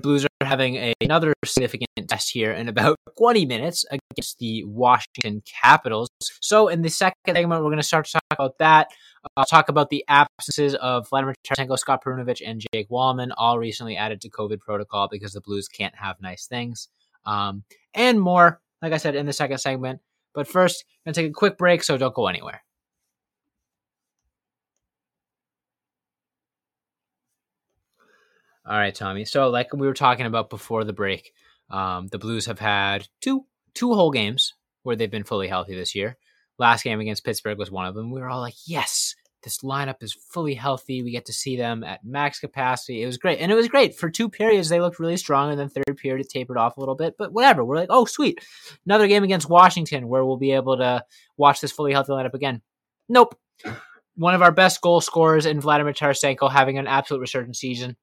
Blues 0.00 0.24
are 0.24 0.46
having 0.46 0.76
a, 0.76 0.94
another 1.00 1.34
significant 1.44 1.88
test 2.08 2.30
here 2.30 2.52
in 2.52 2.68
about 2.68 2.96
20 3.18 3.46
minutes 3.46 3.84
against 3.90 4.38
the 4.38 4.62
Washington 4.62 5.42
Capitals. 5.44 6.08
So, 6.40 6.68
in 6.68 6.82
the 6.82 6.88
second 6.88 7.16
segment, 7.34 7.62
we're 7.62 7.70
going 7.70 7.78
to 7.78 7.82
start 7.82 8.06
to 8.06 8.12
talk 8.12 8.22
about 8.30 8.58
that. 8.58 8.88
I'll 9.36 9.44
talk 9.44 9.68
about 9.68 9.90
the 9.90 10.04
absences 10.06 10.76
of 10.76 11.08
Vladimir 11.08 11.34
Tarasenko, 11.44 11.76
Scott 11.76 12.04
Perunovich, 12.04 12.42
and 12.46 12.64
Jake 12.72 12.88
Walman, 12.90 13.32
all 13.36 13.58
recently 13.58 13.96
added 13.96 14.20
to 14.20 14.30
COVID 14.30 14.60
protocol 14.60 15.08
because 15.10 15.32
the 15.32 15.40
Blues 15.40 15.66
can't 15.66 15.94
have 15.96 16.14
nice 16.20 16.46
things, 16.46 16.88
um, 17.26 17.64
and 17.92 18.20
more. 18.20 18.60
Like 18.80 18.92
I 18.92 18.98
said 18.98 19.16
in 19.16 19.26
the 19.26 19.32
second 19.32 19.58
segment. 19.58 20.00
But 20.32 20.46
first, 20.46 20.84
I'm 21.04 21.10
going 21.10 21.14
to 21.14 21.22
take 21.22 21.30
a 21.30 21.34
quick 21.34 21.58
break, 21.58 21.82
so 21.82 21.98
don't 21.98 22.14
go 22.14 22.28
anywhere. 22.28 22.62
All 28.68 28.76
right, 28.76 28.94
Tommy. 28.94 29.24
So, 29.24 29.48
like 29.48 29.72
we 29.72 29.86
were 29.86 29.94
talking 29.94 30.26
about 30.26 30.50
before 30.50 30.84
the 30.84 30.92
break, 30.92 31.32
um, 31.70 32.08
the 32.08 32.18
Blues 32.18 32.44
have 32.46 32.58
had 32.58 33.08
two 33.22 33.46
two 33.74 33.94
whole 33.94 34.10
games 34.10 34.52
where 34.82 34.94
they've 34.94 35.10
been 35.10 35.24
fully 35.24 35.48
healthy 35.48 35.74
this 35.74 35.94
year. 35.94 36.18
Last 36.58 36.84
game 36.84 37.00
against 37.00 37.24
Pittsburgh 37.24 37.56
was 37.56 37.70
one 37.70 37.86
of 37.86 37.94
them. 37.94 38.10
We 38.10 38.20
were 38.20 38.28
all 38.28 38.40
like, 38.40 38.56
"Yes, 38.66 39.14
this 39.42 39.60
lineup 39.60 40.02
is 40.02 40.12
fully 40.12 40.52
healthy. 40.52 41.02
We 41.02 41.12
get 41.12 41.24
to 41.26 41.32
see 41.32 41.56
them 41.56 41.82
at 41.82 42.04
max 42.04 42.40
capacity." 42.40 43.02
It 43.02 43.06
was 43.06 43.16
great, 43.16 43.38
and 43.38 43.50
it 43.50 43.54
was 43.54 43.68
great 43.68 43.96
for 43.96 44.10
two 44.10 44.28
periods. 44.28 44.68
They 44.68 44.82
looked 44.82 44.98
really 44.98 45.16
strong, 45.16 45.50
and 45.50 45.58
then 45.58 45.70
third 45.70 45.96
period 45.96 46.26
it 46.26 46.28
tapered 46.28 46.58
off 46.58 46.76
a 46.76 46.80
little 46.80 46.94
bit. 46.94 47.14
But 47.16 47.32
whatever. 47.32 47.64
We're 47.64 47.76
like, 47.76 47.88
"Oh, 47.90 48.04
sweet, 48.04 48.44
another 48.84 49.08
game 49.08 49.24
against 49.24 49.48
Washington 49.48 50.08
where 50.08 50.26
we'll 50.26 50.36
be 50.36 50.52
able 50.52 50.76
to 50.76 51.02
watch 51.38 51.62
this 51.62 51.72
fully 51.72 51.92
healthy 51.94 52.12
lineup 52.12 52.34
again." 52.34 52.60
Nope. 53.08 53.34
One 54.16 54.34
of 54.34 54.42
our 54.42 54.52
best 54.52 54.82
goal 54.82 55.00
scorers 55.00 55.46
in 55.46 55.58
Vladimir 55.58 55.94
Tarasenko 55.94 56.50
having 56.50 56.76
an 56.76 56.86
absolute 56.86 57.20
resurgent 57.20 57.56
season 57.56 57.96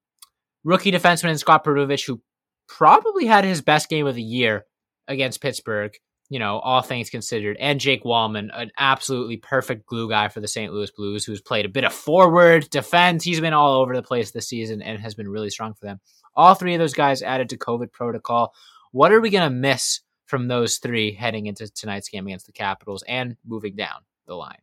rookie 0.66 0.92
defenseman 0.92 1.40
Scott 1.40 1.64
Perunovich, 1.64 2.06
who 2.06 2.22
probably 2.68 3.26
had 3.26 3.46
his 3.46 3.62
best 3.62 3.88
game 3.88 4.08
of 4.08 4.16
the 4.16 4.22
year 4.22 4.66
against 5.08 5.42
Pittsburgh, 5.42 5.94
you 6.30 6.40
know, 6.40 6.58
all 6.58 6.82
things 6.82 7.12
considered, 7.12 7.56
and 7.60 7.80
Jake 7.80 8.04
Walman, 8.04 8.50
an 8.52 8.72
absolutely 8.78 9.38
perfect 9.38 9.86
glue 9.86 10.10
guy 10.10 10.28
for 10.28 10.40
the 10.42 10.48
St. 10.48 10.74
Louis 10.74 10.92
Blues, 10.92 11.24
who's 11.24 11.40
played 11.40 11.66
a 11.66 11.70
bit 11.70 11.84
of 11.84 11.94
forward 11.94 12.70
defense. 12.72 13.24
He's 13.24 13.40
been 13.40 13.54
all 13.54 13.80
over 13.80 13.96
the 13.96 14.02
place 14.02 14.32
this 14.32 14.50
season 14.50 14.82
and 14.82 15.00
has 15.00 15.14
been 15.14 15.30
really 15.30 15.52
strong 15.52 15.76
for 15.76 15.86
them. 15.86 16.00
All 16.36 16.56
three 16.56 16.74
of 16.74 16.80
those 16.80 16.96
guys 16.96 17.22
added 17.22 17.50
to 17.50 17.58
COVID 17.58 17.92
protocol. 17.92 18.54
What 18.92 19.12
are 19.12 19.22
we 19.22 19.30
going 19.30 19.50
to 19.50 19.56
miss 19.56 20.02
from 20.26 20.48
those 20.48 20.78
three 20.78 21.14
heading 21.14 21.46
into 21.46 21.70
tonight's 21.70 22.10
game 22.10 22.26
against 22.26 22.48
the 22.48 22.52
Capitals 22.52 23.04
and 23.08 23.38
moving 23.46 23.76
down 23.76 24.02
the 24.26 24.36
line? 24.36 24.58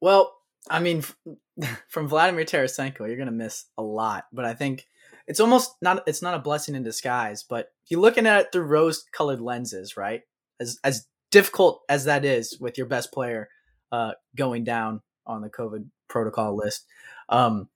Well, 0.00 0.34
I 0.68 0.80
mean, 0.80 1.04
from 1.88 2.08
Vladimir 2.08 2.44
Tarasenko, 2.44 3.00
you're 3.00 3.16
gonna 3.16 3.30
miss 3.30 3.66
a 3.76 3.82
lot. 3.82 4.26
But 4.32 4.44
I 4.44 4.54
think 4.54 4.86
it's 5.26 5.40
almost 5.40 5.74
not 5.80 6.02
it's 6.06 6.22
not 6.22 6.34
a 6.34 6.40
blessing 6.40 6.74
in 6.74 6.82
disguise. 6.82 7.42
But 7.42 7.68
you're 7.88 8.00
looking 8.00 8.26
at 8.26 8.40
it 8.40 8.52
through 8.52 8.64
rose-colored 8.64 9.40
lenses, 9.40 9.96
right? 9.96 10.22
As 10.60 10.78
as 10.84 11.06
difficult 11.30 11.82
as 11.88 12.04
that 12.04 12.24
is 12.24 12.58
with 12.60 12.76
your 12.76 12.86
best 12.86 13.12
player 13.12 13.48
uh, 13.90 14.12
going 14.36 14.64
down 14.64 15.00
on 15.26 15.42
the 15.42 15.50
COVID 15.50 15.86
protocol 16.08 16.56
list, 16.56 16.86
um, 17.28 17.68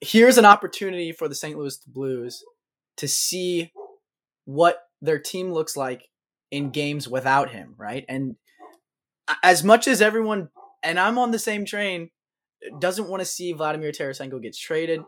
here's 0.00 0.38
an 0.38 0.44
opportunity 0.44 1.12
for 1.12 1.28
the 1.28 1.34
St. 1.34 1.58
Louis 1.58 1.76
Blues 1.86 2.44
to 2.96 3.08
see 3.08 3.72
what 4.44 4.82
their 5.02 5.18
team 5.18 5.52
looks 5.52 5.76
like 5.76 6.08
in 6.50 6.70
games 6.70 7.08
without 7.08 7.50
him, 7.50 7.74
right? 7.76 8.04
And 8.08 8.36
as 9.42 9.62
much 9.62 9.86
as 9.86 10.02
everyone, 10.02 10.48
and 10.82 10.98
I'm 10.98 11.18
on 11.18 11.30
the 11.30 11.38
same 11.38 11.64
train, 11.64 12.10
doesn't 12.80 13.08
want 13.08 13.20
to 13.20 13.26
see 13.26 13.52
Vladimir 13.52 13.92
Tarasenko 13.92 14.42
gets 14.42 14.58
traded. 14.58 15.02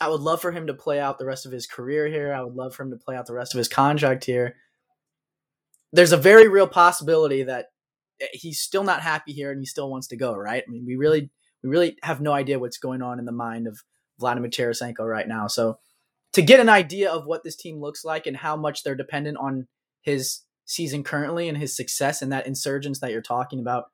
I 0.00 0.08
would 0.08 0.20
love 0.20 0.40
for 0.40 0.50
him 0.50 0.66
to 0.66 0.74
play 0.74 0.98
out 0.98 1.18
the 1.18 1.26
rest 1.26 1.44
of 1.44 1.52
his 1.52 1.66
career 1.66 2.08
here. 2.08 2.32
I 2.32 2.42
would 2.42 2.54
love 2.54 2.74
for 2.74 2.84
him 2.84 2.90
to 2.90 2.96
play 2.96 3.16
out 3.16 3.26
the 3.26 3.34
rest 3.34 3.54
of 3.54 3.58
his 3.58 3.68
contract 3.68 4.24
here. 4.24 4.56
There's 5.92 6.12
a 6.12 6.16
very 6.16 6.48
real 6.48 6.66
possibility 6.66 7.42
that 7.42 7.66
he's 8.32 8.60
still 8.60 8.84
not 8.84 9.02
happy 9.02 9.32
here 9.32 9.50
and 9.50 9.60
he 9.60 9.66
still 9.66 9.90
wants 9.90 10.06
to 10.08 10.16
go, 10.16 10.34
right? 10.34 10.62
I 10.66 10.70
mean, 10.70 10.84
we 10.86 10.96
really 10.96 11.30
we 11.62 11.68
really 11.68 11.96
have 12.02 12.20
no 12.20 12.32
idea 12.32 12.58
what's 12.58 12.78
going 12.78 13.02
on 13.02 13.18
in 13.18 13.26
the 13.26 13.32
mind 13.32 13.66
of 13.66 13.78
Vladimir 14.18 14.50
Tarasenko 14.50 15.00
right 15.00 15.28
now. 15.28 15.46
So 15.46 15.78
to 16.32 16.42
get 16.42 16.60
an 16.60 16.68
idea 16.68 17.10
of 17.10 17.26
what 17.26 17.42
this 17.44 17.56
team 17.56 17.80
looks 17.80 18.04
like 18.04 18.26
and 18.26 18.36
how 18.36 18.56
much 18.56 18.82
they're 18.82 18.94
dependent 18.94 19.36
on 19.38 19.66
his 20.00 20.40
season 20.64 21.02
currently 21.02 21.48
and 21.48 21.58
his 21.58 21.76
success 21.76 22.22
and 22.22 22.32
that 22.32 22.46
insurgence 22.46 23.00
that 23.00 23.10
you're 23.10 23.20
talking 23.20 23.58
about, 23.58 23.84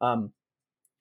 um, 0.00 0.32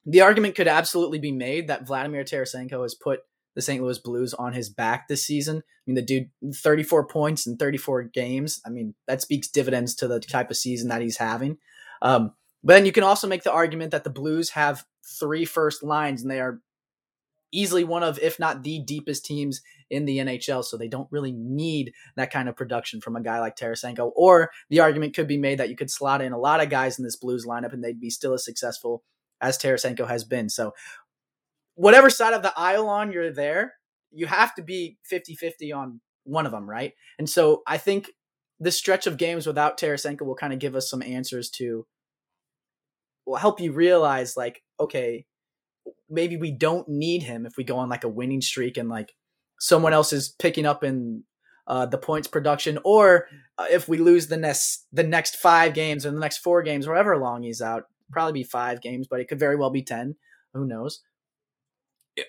the 0.06 0.22
argument 0.22 0.56
could 0.56 0.68
absolutely 0.68 1.20
be 1.20 1.32
made 1.32 1.68
that 1.68 1.88
Vladimir 1.88 2.24
Tarasenko 2.24 2.84
has 2.84 2.94
put 2.94 3.22
the 3.56 3.62
St. 3.62 3.82
Louis 3.82 3.98
Blues 3.98 4.34
on 4.34 4.54
his 4.54 4.70
back 4.70 5.08
this 5.08 5.26
season. 5.26 5.58
I 5.58 5.82
mean, 5.88 5.96
the 5.96 6.02
dude, 6.02 6.30
34 6.54 7.08
points 7.08 7.48
in 7.48 7.58
34 7.58 8.04
games. 8.04 8.62
I 8.66 8.70
mean, 8.70 8.94
that 9.08 9.22
speaks 9.22 9.48
dividends 9.48 9.96
to 9.96 10.08
the 10.08 10.20
type 10.20 10.52
of 10.52 10.58
season 10.58 10.90
that 10.90 11.02
he's 11.02 11.18
having. 11.18 11.58
Um, 12.02 12.34
but 12.64 12.74
then 12.74 12.86
you 12.86 12.92
can 12.92 13.04
also 13.04 13.28
make 13.28 13.44
the 13.44 13.54
argument 13.54 13.92
that 13.92 14.04
the 14.04 14.10
Blues 14.10 14.52
have 14.52 14.86
three 15.20 15.46
first 15.46 15.84
lines 15.84 16.22
and 16.22 16.30
they 16.30 16.42
are 16.42 16.60
easily 17.52 17.86
one 17.86 18.04
of, 18.04 18.20
if 18.20 18.40
not 18.40 18.64
the 18.64 18.80
deepest 18.80 19.24
teams 19.24 19.62
in 19.90 20.06
the 20.06 20.18
NHL. 20.18 20.66
So 20.66 20.76
they 20.76 20.90
don't 20.90 21.12
really 21.12 21.32
need 21.32 21.94
that 22.18 22.32
kind 22.32 22.50
of 22.50 22.58
production 22.58 23.00
from 23.00 23.16
a 23.16 23.22
guy 23.22 23.40
like 23.40 23.56
Tarasenko. 23.56 24.12
Or 24.16 24.52
the 24.70 24.82
argument 24.82 25.16
could 25.16 25.28
be 25.28 25.38
made 25.38 25.60
that 25.60 25.70
you 25.70 25.78
could 25.78 25.92
slot 25.92 26.22
in 26.22 26.34
a 26.34 26.40
lot 26.40 26.62
of 26.62 26.70
guys 26.70 27.00
in 27.00 27.06
this 27.06 27.16
Blues 27.16 27.46
lineup 27.46 27.72
and 27.72 27.84
they'd 27.84 28.02
be 28.02 28.10
still 28.10 28.34
as 28.34 28.44
successful 28.44 29.04
as 29.42 29.58
Tarasenko 29.58 30.08
has 30.08 30.24
been. 30.24 30.50
So 30.50 30.74
whatever 31.76 32.10
side 32.10 32.34
of 32.34 32.44
the 32.44 32.54
aisle 32.58 32.88
on 32.88 33.12
you're 33.12 33.32
there, 33.32 33.74
you 34.12 34.28
have 34.28 34.56
to 34.56 34.64
be 34.64 34.98
50 35.04 35.36
50 35.36 35.72
on 35.72 36.02
one 36.24 36.46
of 36.46 36.52
them, 36.52 36.70
right? 36.70 36.94
And 37.20 37.30
so 37.30 37.62
I 37.68 37.78
think 37.78 38.12
this 38.60 38.78
stretch 38.78 39.08
of 39.08 39.18
games 39.18 39.46
without 39.46 39.78
Tarasenko 39.78 40.22
will 40.22 40.36
kind 40.36 40.54
of 40.54 40.60
give 40.60 40.76
us 40.76 40.90
some 40.90 41.04
answers 41.04 41.50
to 41.52 41.86
will 43.26 43.36
help 43.36 43.60
you 43.60 43.72
realize 43.72 44.38
like 44.38 44.62
okay 44.80 45.26
maybe 46.10 46.38
we 46.38 46.52
don't 46.52 46.88
need 46.88 47.24
him 47.24 47.46
if 47.46 47.58
we 47.58 47.64
go 47.64 47.78
on 47.78 47.90
like 47.90 48.04
a 48.04 48.10
winning 48.10 48.42
streak 48.42 48.78
and 48.78 48.90
like 48.90 49.14
someone 49.60 49.94
else 49.94 50.14
is 50.14 50.30
picking 50.30 50.66
up 50.66 50.84
in 50.84 51.24
uh, 51.68 51.86
the 51.86 51.98
points 51.98 52.28
production 52.28 52.78
or 52.84 53.28
uh, 53.58 53.66
if 53.72 53.88
we 53.88 53.98
lose 53.98 54.28
the 54.28 54.38
next 54.38 54.86
the 54.92 55.04
next 55.04 55.36
five 55.38 55.74
games 55.74 56.06
or 56.06 56.12
the 56.12 56.20
next 56.20 56.38
four 56.38 56.62
games 56.62 56.86
however 56.86 57.18
long 57.18 57.42
he's 57.42 57.62
out 57.62 57.86
probably 58.12 58.34
be 58.34 58.44
five 58.44 58.82
games 58.82 59.08
but 59.10 59.20
it 59.20 59.28
could 59.28 59.40
very 59.40 59.56
well 59.56 59.70
be 59.70 59.82
10 59.82 60.16
who 60.54 60.66
knows 60.66 61.02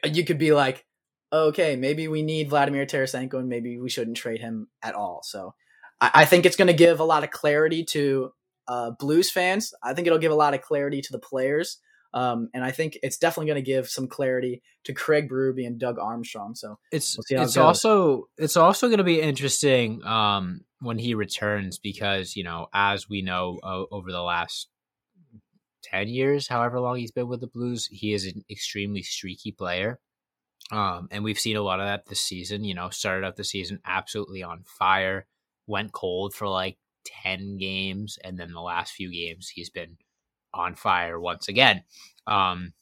you 0.05 0.25
could 0.25 0.39
be 0.39 0.53
like 0.53 0.85
okay 1.33 1.77
maybe 1.77 2.09
we 2.09 2.23
need 2.23 2.49
vladimir 2.49 2.87
tarasenko 2.87 3.35
and 3.35 3.49
maybe 3.49 3.79
we 3.79 3.89
shouldn't 3.89 4.17
trade 4.17 4.41
him 4.41 4.69
at 4.83 4.95
all 4.95 5.21
so 5.23 5.55
i, 6.01 6.11
I 6.15 6.25
think 6.25 6.47
it's 6.47 6.57
going 6.57 6.69
to 6.69 6.75
give 6.75 7.01
a 7.01 7.05
lot 7.05 7.25
of 7.25 7.31
clarity 7.31 7.85
to 7.85 8.33
uh, 8.69 8.91
Blues 8.91 9.31
fans. 9.31 9.75
I 9.83 9.95
think 9.95 10.07
it'll 10.07 10.19
give 10.19 10.33
a 10.33 10.37
lot 10.37 10.55
of 10.55 10.63
clarity 10.63 11.01
to 11.03 11.13
the 11.13 11.19
players. 11.19 11.79
Um, 12.15 12.49
and 12.55 12.65
I 12.65 12.71
think 12.71 12.99
it's 13.03 13.19
definitely 13.19 13.53
going 13.53 13.65
to 13.65 13.71
give 13.71 13.89
some 13.89 14.09
clarity 14.09 14.63
to 14.85 14.95
Craig 14.95 15.29
Berube 15.29 15.67
and 15.67 15.79
Doug 15.79 15.99
Armstrong. 15.99 16.55
So 16.55 16.79
it's 16.91 17.17
we'll 17.31 17.43
it's 17.43 17.57
it 17.57 17.61
also 17.61 18.29
it's 18.39 18.57
also 18.57 18.89
going 18.89 18.99
to 18.99 19.05
be 19.05 19.21
interesting 19.21 20.03
um, 20.05 20.63
when 20.81 20.99
he 20.99 21.15
returns 21.15 21.79
because 21.79 22.35
you 22.35 22.45
know 22.45 22.69
as 22.73 23.09
we 23.09 23.21
know 23.21 23.59
over 23.63 24.11
the 24.13 24.23
last 24.23 24.69
ten 25.91 26.09
years, 26.09 26.49
however 26.49 26.81
long 26.81 26.97
he's 26.97 27.13
been 27.13 27.29
with 27.29 27.41
the 27.41 27.47
Blues, 27.47 27.89
he 27.91 28.13
is 28.13 28.27
an 28.27 28.45
extremely 28.51 29.03
streaky 29.03 29.53
player. 29.53 30.01
Um, 30.73 31.09
and 31.11 31.23
we've 31.23 31.39
seen 31.39 31.57
a 31.57 31.63
lot 31.63 31.81
of 31.81 31.87
that 31.87 32.07
this 32.07 32.21
season. 32.21 32.65
You 32.65 32.75
know, 32.75 32.91
started 32.91 33.27
out 33.27 33.37
the 33.37 33.45
season 33.45 33.81
absolutely 33.85 34.43
on 34.43 34.65
fire, 34.65 35.27
went 35.67 35.93
cold 35.93 36.35
for 36.35 36.49
like 36.49 36.79
10 37.23 37.59
games, 37.59 38.19
and 38.25 38.39
then 38.39 38.53
the 38.53 38.61
last 38.61 38.93
few 38.93 39.11
games 39.13 39.49
he's 39.49 39.71
been 39.71 39.97
on 40.53 40.75
fire 40.75 41.21
once 41.21 41.49
again. 41.49 41.83
Um, 42.27 42.73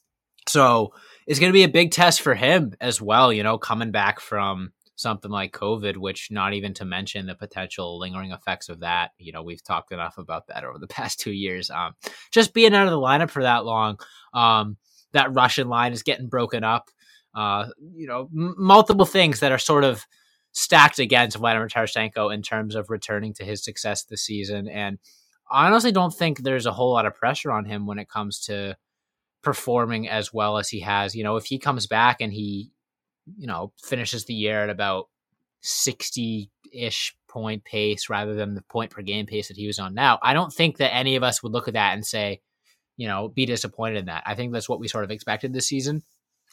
so 0.47 0.93
it's 1.27 1.39
going 1.39 1.51
to 1.51 1.57
be 1.57 1.63
a 1.63 1.69
big 1.69 1.91
test 1.91 2.21
for 2.21 2.35
him 2.35 2.73
as 2.79 3.01
well, 3.01 3.33
you 3.33 3.43
know, 3.43 3.57
coming 3.57 3.91
back 3.91 4.19
from 4.19 4.71
something 4.95 5.31
like 5.31 5.51
COVID, 5.51 5.97
which 5.97 6.29
not 6.31 6.53
even 6.53 6.73
to 6.75 6.85
mention 6.85 7.25
the 7.25 7.35
potential 7.35 7.99
lingering 7.99 8.31
effects 8.31 8.69
of 8.69 8.79
that. 8.79 9.11
You 9.17 9.31
know, 9.31 9.43
we've 9.43 9.63
talked 9.63 9.91
enough 9.91 10.17
about 10.17 10.47
that 10.47 10.63
over 10.63 10.79
the 10.79 10.87
past 10.87 11.19
two 11.19 11.31
years. 11.31 11.69
Um, 11.69 11.95
just 12.31 12.53
being 12.53 12.73
out 12.73 12.87
of 12.87 12.91
the 12.91 12.97
lineup 12.97 13.29
for 13.29 13.43
that 13.43 13.65
long, 13.65 13.99
um, 14.33 14.77
that 15.13 15.33
Russian 15.33 15.67
line 15.67 15.93
is 15.93 16.03
getting 16.03 16.27
broken 16.27 16.63
up. 16.63 16.89
Uh, 17.33 17.67
you 17.93 18.07
know, 18.07 18.29
m- 18.35 18.55
multiple 18.57 19.05
things 19.05 19.41
that 19.41 19.51
are 19.51 19.57
sort 19.57 19.83
of 19.83 20.05
stacked 20.53 20.99
against 20.99 21.37
Vladimir 21.37 21.67
Tarasenko 21.67 22.33
in 22.33 22.41
terms 22.41 22.75
of 22.75 22.89
returning 22.89 23.33
to 23.33 23.43
his 23.43 23.63
success 23.63 24.03
this 24.03 24.23
season. 24.23 24.69
And 24.69 24.99
I 25.51 25.67
honestly 25.67 25.91
don't 25.91 26.13
think 26.13 26.39
there's 26.39 26.65
a 26.65 26.71
whole 26.71 26.93
lot 26.93 27.05
of 27.05 27.13
pressure 27.13 27.51
on 27.51 27.65
him 27.65 27.85
when 27.85 27.99
it 27.99 28.09
comes 28.09 28.39
to 28.45 28.77
performing 29.43 30.07
as 30.07 30.33
well 30.33 30.57
as 30.57 30.69
he 30.69 30.79
has. 30.79 31.13
You 31.13 31.23
know, 31.23 31.35
if 31.35 31.45
he 31.45 31.59
comes 31.59 31.87
back 31.87 32.21
and 32.21 32.31
he, 32.31 32.71
you 33.37 33.47
know, 33.47 33.73
finishes 33.83 34.25
the 34.25 34.33
year 34.33 34.63
at 34.63 34.69
about 34.69 35.07
60 35.61 36.51
ish 36.71 37.15
point 37.27 37.63
pace 37.65 38.09
rather 38.09 38.33
than 38.33 38.55
the 38.55 38.61
point 38.61 38.91
per 38.91 39.01
game 39.01 39.25
pace 39.25 39.47
that 39.47 39.57
he 39.57 39.67
was 39.67 39.79
on 39.79 39.93
now, 39.93 40.19
I 40.21 40.33
don't 40.33 40.53
think 40.53 40.77
that 40.77 40.95
any 40.95 41.15
of 41.15 41.23
us 41.23 41.41
would 41.43 41.51
look 41.51 41.67
at 41.67 41.73
that 41.73 41.93
and 41.93 42.05
say, 42.05 42.41
you 42.97 43.07
know, 43.07 43.27
be 43.27 43.45
disappointed 43.45 43.97
in 43.97 44.05
that. 44.05 44.23
I 44.25 44.35
think 44.35 44.53
that's 44.53 44.69
what 44.69 44.79
we 44.79 44.87
sort 44.87 45.03
of 45.03 45.11
expected 45.11 45.53
this 45.53 45.67
season 45.67 46.03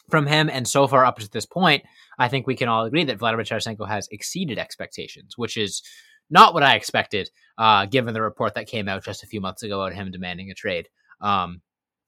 from 0.09 0.27
him. 0.27 0.49
And 0.49 0.67
so 0.67 0.87
far 0.87 1.05
up 1.05 1.19
to 1.19 1.29
this 1.29 1.45
point, 1.45 1.83
I 2.19 2.27
think 2.27 2.45
we 2.45 2.55
can 2.55 2.67
all 2.67 2.85
agree 2.85 3.05
that 3.05 3.17
Vladimir 3.17 3.45
Tarasenko 3.45 3.87
has 3.87 4.07
exceeded 4.11 4.59
expectations, 4.59 5.37
which 5.37 5.55
is 5.55 5.81
not 6.29 6.53
what 6.53 6.63
I 6.63 6.75
expected, 6.75 7.29
uh, 7.57 7.85
given 7.85 8.13
the 8.13 8.21
report 8.21 8.55
that 8.55 8.67
came 8.67 8.89
out 8.89 9.03
just 9.03 9.23
a 9.23 9.27
few 9.27 9.39
months 9.39 9.63
ago 9.63 9.81
about 9.81 9.95
him 9.95 10.11
demanding 10.11 10.49
a 10.49 10.53
trade. 10.53 10.89
Um, 11.21 11.61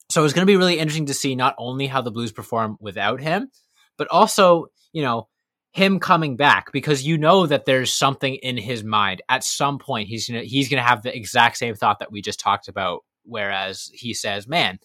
so 0.10 0.24
it's 0.24 0.34
going 0.34 0.46
to 0.46 0.52
be 0.52 0.58
really 0.58 0.80
interesting 0.80 1.08
to 1.08 1.14
see 1.14 1.36
not 1.36 1.56
only 1.58 1.88
how 1.88 2.02
the 2.02 2.12
Blues 2.12 2.32
perform 2.32 2.78
without 2.80 3.22
him, 3.22 3.50
but 3.98 4.08
also, 4.10 4.68
you 4.94 5.02
know, 5.02 5.28
him 5.72 6.00
coming 6.00 6.38
back 6.38 6.72
because 6.72 7.06
you 7.06 7.18
know 7.18 7.46
that 7.46 7.66
there's 7.66 7.94
something 7.94 8.36
in 8.36 8.58
his 8.58 8.84
mind 8.84 9.22
at 9.28 9.44
some 9.44 9.78
point 9.78 10.08
he's 10.08 10.30
gonna 10.30 10.44
he's 10.44 10.70
gonna 10.70 10.82
have 10.82 11.02
the 11.04 11.16
exact 11.16 11.58
same 11.58 11.76
thought 11.76 12.00
that 12.00 12.12
we 12.12 12.22
just 12.22 12.40
talked 12.40 12.68
about. 12.68 13.02
Whereas 13.24 13.90
he 13.94 14.14
says, 14.14 14.48
"Man, 14.48 14.80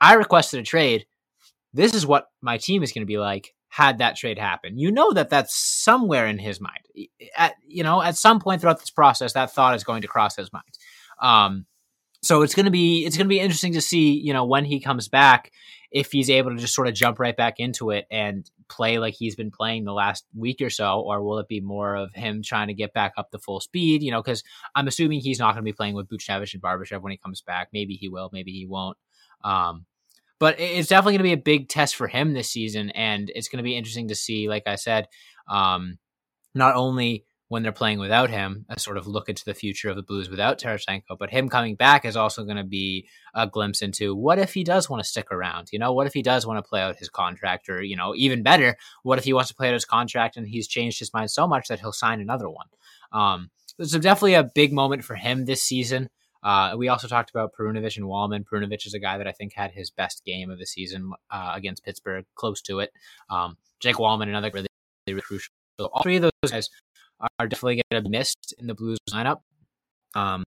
I 0.00 0.14
requested 0.14 0.60
a 0.60 0.62
trade 0.62 1.06
this 1.72 1.94
is 1.94 2.06
what 2.06 2.28
my 2.40 2.58
team 2.58 2.82
is 2.82 2.92
to 2.92 3.04
be 3.04 3.18
like 3.18 3.54
had 3.68 3.98
that 3.98 4.16
trade 4.16 4.38
happen. 4.38 4.78
You 4.78 4.92
know 4.92 5.12
that 5.12 5.30
that's 5.30 5.56
somewhere 5.56 6.26
in 6.26 6.38
his 6.38 6.60
mind. 6.60 6.80
At 7.36 7.54
you 7.66 7.82
know, 7.82 8.02
at 8.02 8.16
some 8.16 8.40
point 8.40 8.60
throughout 8.60 8.80
this 8.80 8.90
process, 8.90 9.32
that 9.32 9.52
thought 9.52 9.74
is 9.74 9.84
going 9.84 10.02
to 10.02 10.08
cross 10.08 10.36
his 10.36 10.52
mind. 10.52 10.64
Um, 11.20 11.66
so 12.22 12.42
it's 12.42 12.54
to 12.66 12.70
be 12.70 13.06
it's 13.06 13.16
to 13.26 13.28
be 13.30 13.40
interesting 13.40 13.72
to 13.72 13.80
see, 13.80 14.12
you 14.12 14.32
know, 14.32 14.44
when 14.44 14.64
he 14.64 14.80
comes 14.80 15.08
back, 15.08 15.50
if 15.92 16.10
he's 16.10 16.30
able 16.30 16.50
to 16.50 16.56
just 16.56 16.74
sort 16.74 16.88
of 16.88 16.94
jump 16.94 17.18
right 17.18 17.36
back 17.36 17.60
into 17.60 17.90
it 17.90 18.06
and 18.10 18.50
play 18.68 18.98
like 18.98 19.14
he's 19.14 19.36
been 19.36 19.50
playing 19.50 19.84
the 19.84 19.92
last 19.92 20.24
week 20.34 20.60
or 20.62 20.70
so, 20.70 21.00
or 21.00 21.22
will 21.22 21.38
it 21.38 21.48
be 21.48 21.60
more 21.60 21.94
of 21.94 22.12
him 22.14 22.42
trying 22.42 22.68
to 22.68 22.74
get 22.74 22.94
back 22.94 23.12
up 23.18 23.30
to 23.30 23.38
full 23.38 23.60
speed? 23.60 24.02
You 24.02 24.10
know, 24.10 24.22
because 24.22 24.42
I'm 24.74 24.88
assuming 24.88 25.20
he's 25.20 25.38
not 25.38 25.54
going 25.54 25.64
to 25.64 25.70
be 25.70 25.74
playing 25.74 25.94
with 25.94 26.08
Buchnevich 26.08 26.54
and 26.54 26.62
Barbashev 26.62 27.02
when 27.02 27.10
he 27.10 27.18
comes 27.18 27.42
back. 27.42 27.68
Maybe 27.72 27.94
he 27.94 28.08
will, 28.08 28.30
maybe 28.32 28.52
he 28.52 28.66
won't. 28.66 28.96
Um, 29.44 29.84
but 30.38 30.58
it's 30.58 30.88
definitely 30.88 31.12
going 31.12 31.30
to 31.30 31.36
be 31.36 31.40
a 31.40 31.56
big 31.56 31.68
test 31.68 31.94
for 31.94 32.08
him 32.08 32.32
this 32.32 32.50
season, 32.50 32.90
and 32.90 33.30
it's 33.34 33.48
going 33.48 33.58
to 33.58 33.62
be 33.62 33.76
interesting 33.76 34.08
to 34.08 34.14
see. 34.14 34.48
Like 34.48 34.66
I 34.66 34.76
said, 34.76 35.08
um, 35.48 35.98
not 36.54 36.74
only 36.74 37.26
when 37.52 37.62
they're 37.62 37.70
playing 37.70 37.98
without 37.98 38.30
him, 38.30 38.64
a 38.70 38.80
sort 38.80 38.96
of 38.96 39.06
look 39.06 39.28
into 39.28 39.44
the 39.44 39.52
future 39.52 39.90
of 39.90 39.96
the 39.96 40.02
Blues 40.02 40.30
without 40.30 40.58
Tarasenko, 40.58 41.18
but 41.18 41.28
him 41.28 41.50
coming 41.50 41.74
back 41.74 42.06
is 42.06 42.16
also 42.16 42.44
going 42.44 42.56
to 42.56 42.64
be 42.64 43.06
a 43.34 43.46
glimpse 43.46 43.82
into 43.82 44.14
what 44.14 44.38
if 44.38 44.54
he 44.54 44.64
does 44.64 44.88
want 44.88 45.02
to 45.02 45.06
stick 45.08 45.30
around? 45.30 45.68
You 45.70 45.78
know, 45.78 45.92
what 45.92 46.06
if 46.06 46.14
he 46.14 46.22
does 46.22 46.46
want 46.46 46.56
to 46.56 46.66
play 46.66 46.80
out 46.80 46.96
his 46.96 47.10
contract, 47.10 47.68
or 47.68 47.82
you 47.82 47.94
know, 47.94 48.14
even 48.14 48.42
better, 48.42 48.78
what 49.02 49.18
if 49.18 49.24
he 49.24 49.34
wants 49.34 49.50
to 49.50 49.54
play 49.54 49.68
out 49.68 49.74
his 49.74 49.84
contract 49.84 50.38
and 50.38 50.48
he's 50.48 50.66
changed 50.66 50.98
his 50.98 51.12
mind 51.12 51.30
so 51.30 51.46
much 51.46 51.68
that 51.68 51.78
he'll 51.78 51.92
sign 51.92 52.22
another 52.22 52.48
one? 52.48 52.68
Um, 53.12 53.50
so 53.82 53.98
definitely 53.98 54.32
a 54.32 54.44
big 54.44 54.72
moment 54.72 55.04
for 55.04 55.16
him 55.16 55.44
this 55.44 55.62
season. 55.62 56.08
Uh, 56.42 56.72
we 56.78 56.88
also 56.88 57.06
talked 57.06 57.28
about 57.28 57.52
Perunovich 57.52 57.98
and 57.98 58.06
Walman. 58.06 58.46
Perunovich 58.46 58.86
is 58.86 58.94
a 58.94 58.98
guy 58.98 59.18
that 59.18 59.28
I 59.28 59.32
think 59.32 59.52
had 59.52 59.72
his 59.72 59.90
best 59.90 60.24
game 60.24 60.50
of 60.50 60.58
the 60.58 60.64
season 60.64 61.12
uh, 61.30 61.52
against 61.54 61.84
Pittsburgh, 61.84 62.24
close 62.34 62.62
to 62.62 62.78
it. 62.78 62.94
Um, 63.28 63.58
Jake 63.78 63.96
Walman, 63.96 64.28
another 64.28 64.50
really, 64.54 64.68
really 65.06 65.20
crucial. 65.20 65.52
So 65.78 65.86
all 65.86 66.02
three 66.02 66.16
of 66.16 66.22
those 66.22 66.50
guys 66.50 66.70
are 67.38 67.46
definitely 67.46 67.76
going 67.90 68.02
to 68.02 68.08
be 68.08 68.16
missed 68.16 68.54
in 68.58 68.66
the 68.66 68.74
Blues 68.74 68.98
lineup. 69.10 69.40
Um, 70.14 70.44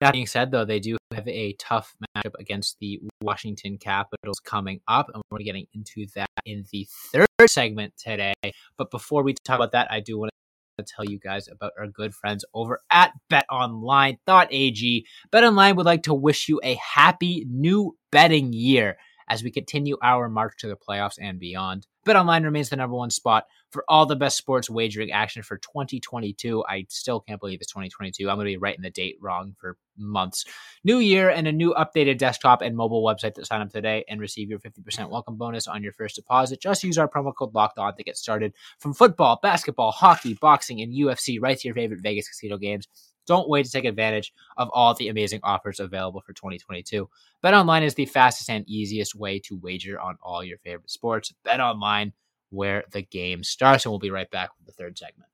that 0.00 0.12
being 0.12 0.26
said, 0.26 0.50
though, 0.50 0.64
they 0.64 0.80
do 0.80 0.96
have 1.12 1.28
a 1.28 1.54
tough 1.58 1.94
matchup 2.16 2.32
against 2.38 2.78
the 2.80 3.00
Washington 3.20 3.76
Capitals 3.78 4.40
coming 4.44 4.80
up, 4.88 5.10
and 5.12 5.22
we're 5.30 5.38
getting 5.38 5.66
into 5.74 6.06
that 6.14 6.30
in 6.46 6.64
the 6.72 6.86
third 7.12 7.26
segment 7.46 7.94
today. 7.98 8.32
But 8.78 8.90
before 8.90 9.22
we 9.22 9.34
talk 9.44 9.56
about 9.56 9.72
that, 9.72 9.90
I 9.90 10.00
do 10.00 10.18
want 10.18 10.30
to 10.78 10.84
tell 10.84 11.04
you 11.04 11.18
guys 11.18 11.48
about 11.48 11.72
our 11.78 11.86
good 11.86 12.14
friends 12.14 12.44
over 12.54 12.80
at 12.90 13.12
betonline.ag. 13.30 15.06
BetOnline 15.32 15.76
would 15.76 15.86
like 15.86 16.02
to 16.04 16.14
wish 16.14 16.48
you 16.48 16.60
a 16.64 16.74
happy 16.74 17.46
new 17.48 17.96
betting 18.10 18.52
year 18.52 18.96
as 19.28 19.42
we 19.42 19.50
continue 19.50 19.96
our 20.02 20.28
march 20.28 20.54
to 20.58 20.68
the 20.68 20.76
playoffs 20.76 21.18
and 21.20 21.38
beyond. 21.38 21.86
BetOnline 22.06 22.44
remains 22.44 22.68
the 22.68 22.76
number 22.76 22.96
one 22.96 23.10
spot 23.10 23.46
for 23.70 23.84
all 23.88 24.06
the 24.06 24.14
best 24.14 24.36
sports 24.36 24.68
wagering 24.68 25.10
action 25.10 25.42
for 25.42 25.56
2022. 25.58 26.64
I 26.68 26.86
still 26.88 27.20
can't 27.20 27.40
believe 27.40 27.60
it's 27.60 27.72
2022. 27.72 28.28
I'm 28.28 28.36
going 28.36 28.46
to 28.46 28.52
be 28.52 28.56
writing 28.56 28.82
the 28.82 28.90
date 28.90 29.16
wrong 29.20 29.56
for 29.58 29.78
months. 29.96 30.44
New 30.84 30.98
year 30.98 31.30
and 31.30 31.48
a 31.48 31.52
new 31.52 31.74
updated 31.74 32.18
desktop 32.18 32.60
and 32.62 32.76
mobile 32.76 33.02
website 33.02 33.34
to 33.34 33.44
sign 33.44 33.62
up 33.62 33.70
today 33.70 34.04
and 34.08 34.20
receive 34.20 34.50
your 34.50 34.58
50% 34.58 35.08
welcome 35.08 35.36
bonus 35.36 35.66
on 35.66 35.82
your 35.82 35.92
first 35.92 36.16
deposit. 36.16 36.60
Just 36.60 36.84
use 36.84 36.98
our 36.98 37.08
promo 37.08 37.34
code 37.34 37.54
locked 37.54 37.78
on 37.78 37.96
to 37.96 38.04
get 38.04 38.16
started 38.16 38.52
from 38.78 38.92
football, 38.92 39.38
basketball, 39.42 39.92
hockey, 39.92 40.34
boxing, 40.34 40.80
and 40.82 40.92
UFC 40.92 41.38
right 41.40 41.58
to 41.58 41.68
your 41.68 41.74
favorite 41.74 42.00
Vegas 42.02 42.28
casino 42.28 42.58
games. 42.58 42.86
Don't 43.26 43.48
wait 43.48 43.64
to 43.66 43.72
take 43.72 43.84
advantage 43.84 44.32
of 44.56 44.68
all 44.72 44.94
the 44.94 45.08
amazing 45.08 45.40
offers 45.42 45.80
available 45.80 46.20
for 46.20 46.32
2022. 46.32 47.08
BetOnline 47.42 47.82
is 47.82 47.94
the 47.94 48.06
fastest 48.06 48.50
and 48.50 48.68
easiest 48.68 49.14
way 49.14 49.38
to 49.40 49.56
wager 49.56 50.00
on 50.00 50.16
all 50.22 50.44
your 50.44 50.58
favorite 50.58 50.90
sports. 50.90 51.32
BetOnline 51.46 52.12
where 52.54 52.84
the 52.92 53.02
game 53.02 53.42
starts. 53.42 53.84
And 53.84 53.92
we'll 53.92 53.98
be 53.98 54.10
right 54.10 54.30
back 54.30 54.50
with 54.58 54.66
the 54.66 54.72
third 54.72 54.96
segment. 54.96 55.28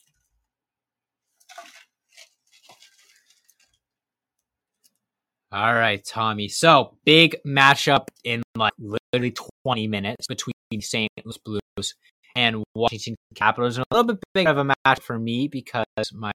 All 5.52 5.74
right, 5.74 6.04
Tommy. 6.04 6.48
So 6.48 6.96
big 7.04 7.36
matchup 7.44 8.06
in 8.22 8.42
like 8.56 8.72
literally 8.78 9.34
20 9.64 9.88
minutes 9.88 10.28
between 10.28 10.54
St. 10.80 11.10
Louis 11.24 11.38
Blues 11.38 11.94
and 12.36 12.62
Washington 12.74 13.16
Capitals. 13.34 13.76
And 13.76 13.84
a 13.90 13.96
little 13.96 14.14
bit 14.14 14.22
big 14.32 14.46
of 14.46 14.58
a 14.58 14.64
match 14.64 15.00
for 15.02 15.18
me 15.18 15.48
because 15.48 15.84
my, 16.12 16.32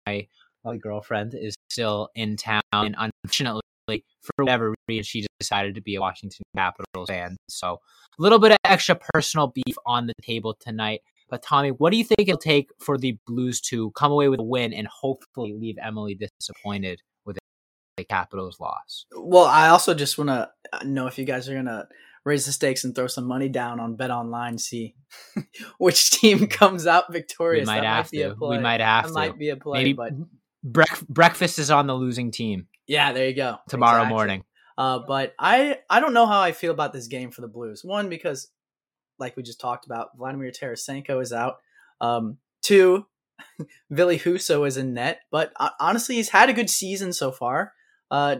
my 0.65 0.77
girlfriend 0.77 1.35
is 1.35 1.55
still 1.69 2.09
in 2.15 2.35
town. 2.35 2.61
And 2.73 2.95
unfortunately, 2.97 3.61
for 3.87 4.43
whatever 4.43 4.73
reason, 4.87 5.03
she 5.03 5.25
decided 5.39 5.75
to 5.75 5.81
be 5.81 5.95
a 5.95 6.01
Washington 6.01 6.43
Capitals 6.55 7.09
fan. 7.09 7.37
So 7.49 7.79
a 8.17 8.21
little 8.21 8.39
bit 8.39 8.51
of 8.51 8.57
extra 8.63 8.95
personal 9.13 9.47
beef 9.47 9.75
on 9.85 10.07
the 10.07 10.13
table 10.21 10.57
tonight. 10.59 11.01
But 11.29 11.41
Tommy, 11.41 11.69
what 11.69 11.91
do 11.91 11.97
you 11.97 12.03
think 12.03 12.27
it'll 12.27 12.37
take 12.37 12.69
for 12.79 12.97
the 12.97 13.17
Blues 13.25 13.59
to 13.61 13.91
come 13.91 14.11
away 14.11 14.29
with 14.29 14.39
a 14.39 14.43
win 14.43 14.73
and 14.73 14.87
hopefully 14.87 15.53
leave 15.59 15.75
Emily 15.81 16.15
disappointed 16.39 17.01
with 17.25 17.37
the 17.97 18.03
Capitals 18.03 18.59
loss? 18.59 19.05
Well, 19.15 19.45
I 19.45 19.69
also 19.69 19.93
just 19.93 20.17
want 20.17 20.29
to 20.29 20.49
uh, 20.71 20.83
know 20.83 21.07
if 21.07 21.17
you 21.17 21.25
guys 21.25 21.49
are 21.49 21.53
going 21.53 21.65
to 21.65 21.87
raise 22.25 22.45
the 22.45 22.51
stakes 22.51 22.83
and 22.83 22.93
throw 22.93 23.07
some 23.07 23.25
money 23.25 23.49
down 23.49 23.79
on 23.79 23.95
Bet 23.95 24.11
Online, 24.11 24.57
see 24.57 24.95
which 25.77 26.11
team 26.11 26.47
comes 26.47 26.85
out 26.85 27.11
victorious. 27.11 27.67
We 27.67 27.73
might 27.73 27.81
that 27.81 27.87
have 27.87 28.05
might 28.05 28.11
be 28.11 28.17
to. 28.19 28.31
a 28.31 28.35
play. 28.35 28.57
We 28.57 28.63
might 28.63 28.81
have 28.81 29.03
that 29.05 29.09
to. 29.09 29.13
might 29.13 29.39
be 29.39 29.49
a 29.49 29.55
play, 29.55 29.79
Maybe 29.79 29.93
but 29.93 30.11
brec- 30.65 31.07
breakfast 31.07 31.59
is 31.59 31.71
on 31.71 31.87
the 31.87 31.93
losing 31.93 32.31
team 32.31 32.67
yeah, 32.87 33.13
there 33.13 33.27
you 33.27 33.35
go. 33.35 33.57
tomorrow 33.69 34.01
Exactly. 34.01 34.13
morning. 34.13 34.43
Uh, 34.77 34.99
but 35.07 35.33
I 35.39 35.79
I 35.89 35.99
don't 35.99 36.13
know 36.13 36.25
how 36.25 36.41
I 36.41 36.51
feel 36.51 36.71
about 36.71 36.93
this 36.93 37.07
game 37.07 37.31
for 37.31 37.41
the 37.41 37.47
Blues. 37.47 37.83
One 37.83 38.09
because, 38.09 38.49
like 39.17 39.35
we 39.37 39.43
just 39.43 39.59
talked 39.59 39.85
about, 39.85 40.09
Vladimir 40.17 40.51
Tarasenko 40.51 41.21
is 41.21 41.31
out. 41.31 41.55
Um, 42.01 42.37
two, 42.61 43.05
Ville 43.89 44.09
Husso 44.19 44.67
is 44.67 44.77
in 44.77 44.93
net. 44.93 45.21
But 45.31 45.53
uh, 45.59 45.69
honestly, 45.79 46.15
he's 46.15 46.29
had 46.29 46.49
a 46.49 46.53
good 46.53 46.69
season 46.69 47.13
so 47.13 47.31
far. 47.31 47.73
Uh, 48.11 48.37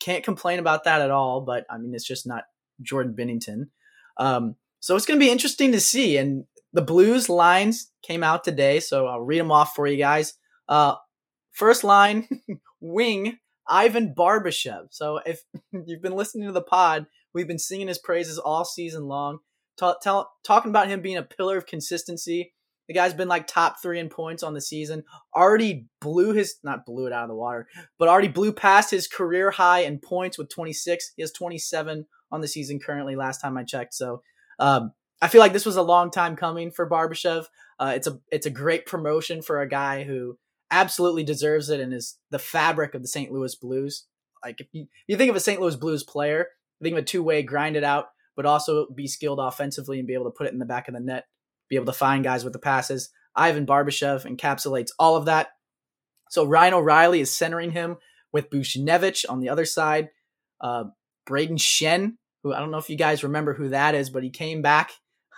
can't 0.00 0.24
complain 0.24 0.58
about 0.58 0.84
that 0.84 1.02
at 1.02 1.10
all. 1.10 1.40
But 1.40 1.66
I 1.68 1.78
mean, 1.78 1.94
it's 1.94 2.06
just 2.06 2.26
not 2.26 2.44
Jordan 2.80 3.14
Binnington. 3.18 3.68
Um, 4.16 4.54
so 4.80 4.94
it's 4.96 5.06
going 5.06 5.18
to 5.18 5.24
be 5.24 5.32
interesting 5.32 5.72
to 5.72 5.80
see. 5.80 6.16
And 6.16 6.44
the 6.72 6.82
Blues 6.82 7.28
lines 7.28 7.90
came 8.02 8.22
out 8.22 8.44
today, 8.44 8.80
so 8.80 9.06
I'll 9.06 9.20
read 9.20 9.40
them 9.40 9.50
off 9.52 9.74
for 9.74 9.86
you 9.86 9.96
guys. 9.96 10.34
Uh, 10.68 10.94
first 11.54 11.84
line, 11.84 12.28
wing 12.80 13.38
Ivan 13.66 14.14
Barbashev. 14.14 14.88
So 14.90 15.20
if 15.24 15.42
you've 15.72 16.02
been 16.02 16.16
listening 16.16 16.46
to 16.46 16.52
the 16.52 16.60
pod, 16.62 17.06
we've 17.32 17.48
been 17.48 17.58
singing 17.58 17.88
his 17.88 17.98
praises 17.98 18.38
all 18.38 18.64
season 18.64 19.04
long, 19.04 19.38
ta- 19.78 19.96
tell, 20.02 20.32
talking 20.46 20.70
about 20.70 20.88
him 20.88 21.00
being 21.00 21.16
a 21.16 21.22
pillar 21.22 21.56
of 21.56 21.66
consistency. 21.66 22.52
The 22.86 22.94
guy's 22.94 23.14
been 23.14 23.28
like 23.28 23.46
top 23.46 23.80
three 23.80 23.98
in 23.98 24.10
points 24.10 24.42
on 24.42 24.52
the 24.52 24.60
season. 24.60 25.04
Already 25.34 25.86
blew 26.02 26.32
his, 26.32 26.56
not 26.62 26.84
blew 26.84 27.06
it 27.06 27.14
out 27.14 27.22
of 27.22 27.30
the 27.30 27.34
water, 27.34 27.66
but 27.98 28.08
already 28.08 28.28
blew 28.28 28.52
past 28.52 28.90
his 28.90 29.08
career 29.08 29.50
high 29.50 29.80
in 29.80 29.98
points 29.98 30.36
with 30.36 30.50
26. 30.50 31.12
He 31.16 31.22
has 31.22 31.32
27 31.32 32.04
on 32.30 32.40
the 32.42 32.48
season 32.48 32.78
currently, 32.78 33.16
last 33.16 33.40
time 33.40 33.56
I 33.56 33.64
checked. 33.64 33.94
So 33.94 34.22
um, 34.58 34.92
I 35.22 35.28
feel 35.28 35.40
like 35.40 35.54
this 35.54 35.64
was 35.64 35.76
a 35.76 35.82
long 35.82 36.10
time 36.10 36.36
coming 36.36 36.70
for 36.70 36.88
Barbashev. 36.88 37.46
Uh, 37.78 37.92
it's 37.96 38.06
a 38.06 38.20
it's 38.30 38.46
a 38.46 38.50
great 38.50 38.84
promotion 38.84 39.40
for 39.40 39.62
a 39.62 39.68
guy 39.68 40.04
who 40.04 40.38
absolutely 40.70 41.24
deserves 41.24 41.68
it 41.68 41.80
and 41.80 41.92
is 41.92 42.18
the 42.30 42.38
fabric 42.38 42.94
of 42.94 43.02
the 43.02 43.08
St. 43.08 43.32
Louis 43.32 43.54
Blues. 43.54 44.06
Like 44.44 44.60
if 44.60 44.66
you, 44.72 44.82
if 44.82 44.88
you 45.08 45.16
think 45.16 45.30
of 45.30 45.36
a 45.36 45.40
St. 45.40 45.60
Louis 45.60 45.76
Blues 45.76 46.04
player, 46.04 46.48
think 46.82 46.94
of 46.94 47.02
a 47.02 47.06
two 47.06 47.22
way 47.22 47.42
grind 47.42 47.76
it 47.76 47.84
out, 47.84 48.06
but 48.36 48.46
also 48.46 48.86
be 48.94 49.06
skilled 49.06 49.38
offensively 49.40 49.98
and 49.98 50.06
be 50.06 50.14
able 50.14 50.26
to 50.26 50.30
put 50.30 50.46
it 50.46 50.52
in 50.52 50.58
the 50.58 50.64
back 50.64 50.88
of 50.88 50.94
the 50.94 51.00
net, 51.00 51.24
be 51.68 51.76
able 51.76 51.86
to 51.86 51.92
find 51.92 52.24
guys 52.24 52.44
with 52.44 52.52
the 52.52 52.58
passes. 52.58 53.10
Ivan 53.34 53.66
Barbashev 53.66 54.26
encapsulates 54.26 54.90
all 54.98 55.16
of 55.16 55.24
that. 55.24 55.48
So 56.30 56.44
Ryan 56.44 56.74
O'Reilly 56.74 57.20
is 57.20 57.34
centering 57.34 57.72
him 57.72 57.96
with 58.32 58.50
Buchnevich 58.50 59.24
on 59.28 59.40
the 59.40 59.48
other 59.48 59.64
side. 59.64 60.10
Uh, 60.60 60.84
Brayden 61.28 61.58
Schenn, 61.58 62.14
who 62.42 62.52
I 62.52 62.60
don't 62.60 62.70
know 62.70 62.78
if 62.78 62.90
you 62.90 62.96
guys 62.96 63.24
remember 63.24 63.54
who 63.54 63.70
that 63.70 63.94
is, 63.94 64.10
but 64.10 64.22
he 64.22 64.30
came 64.30 64.62
back 64.62 64.92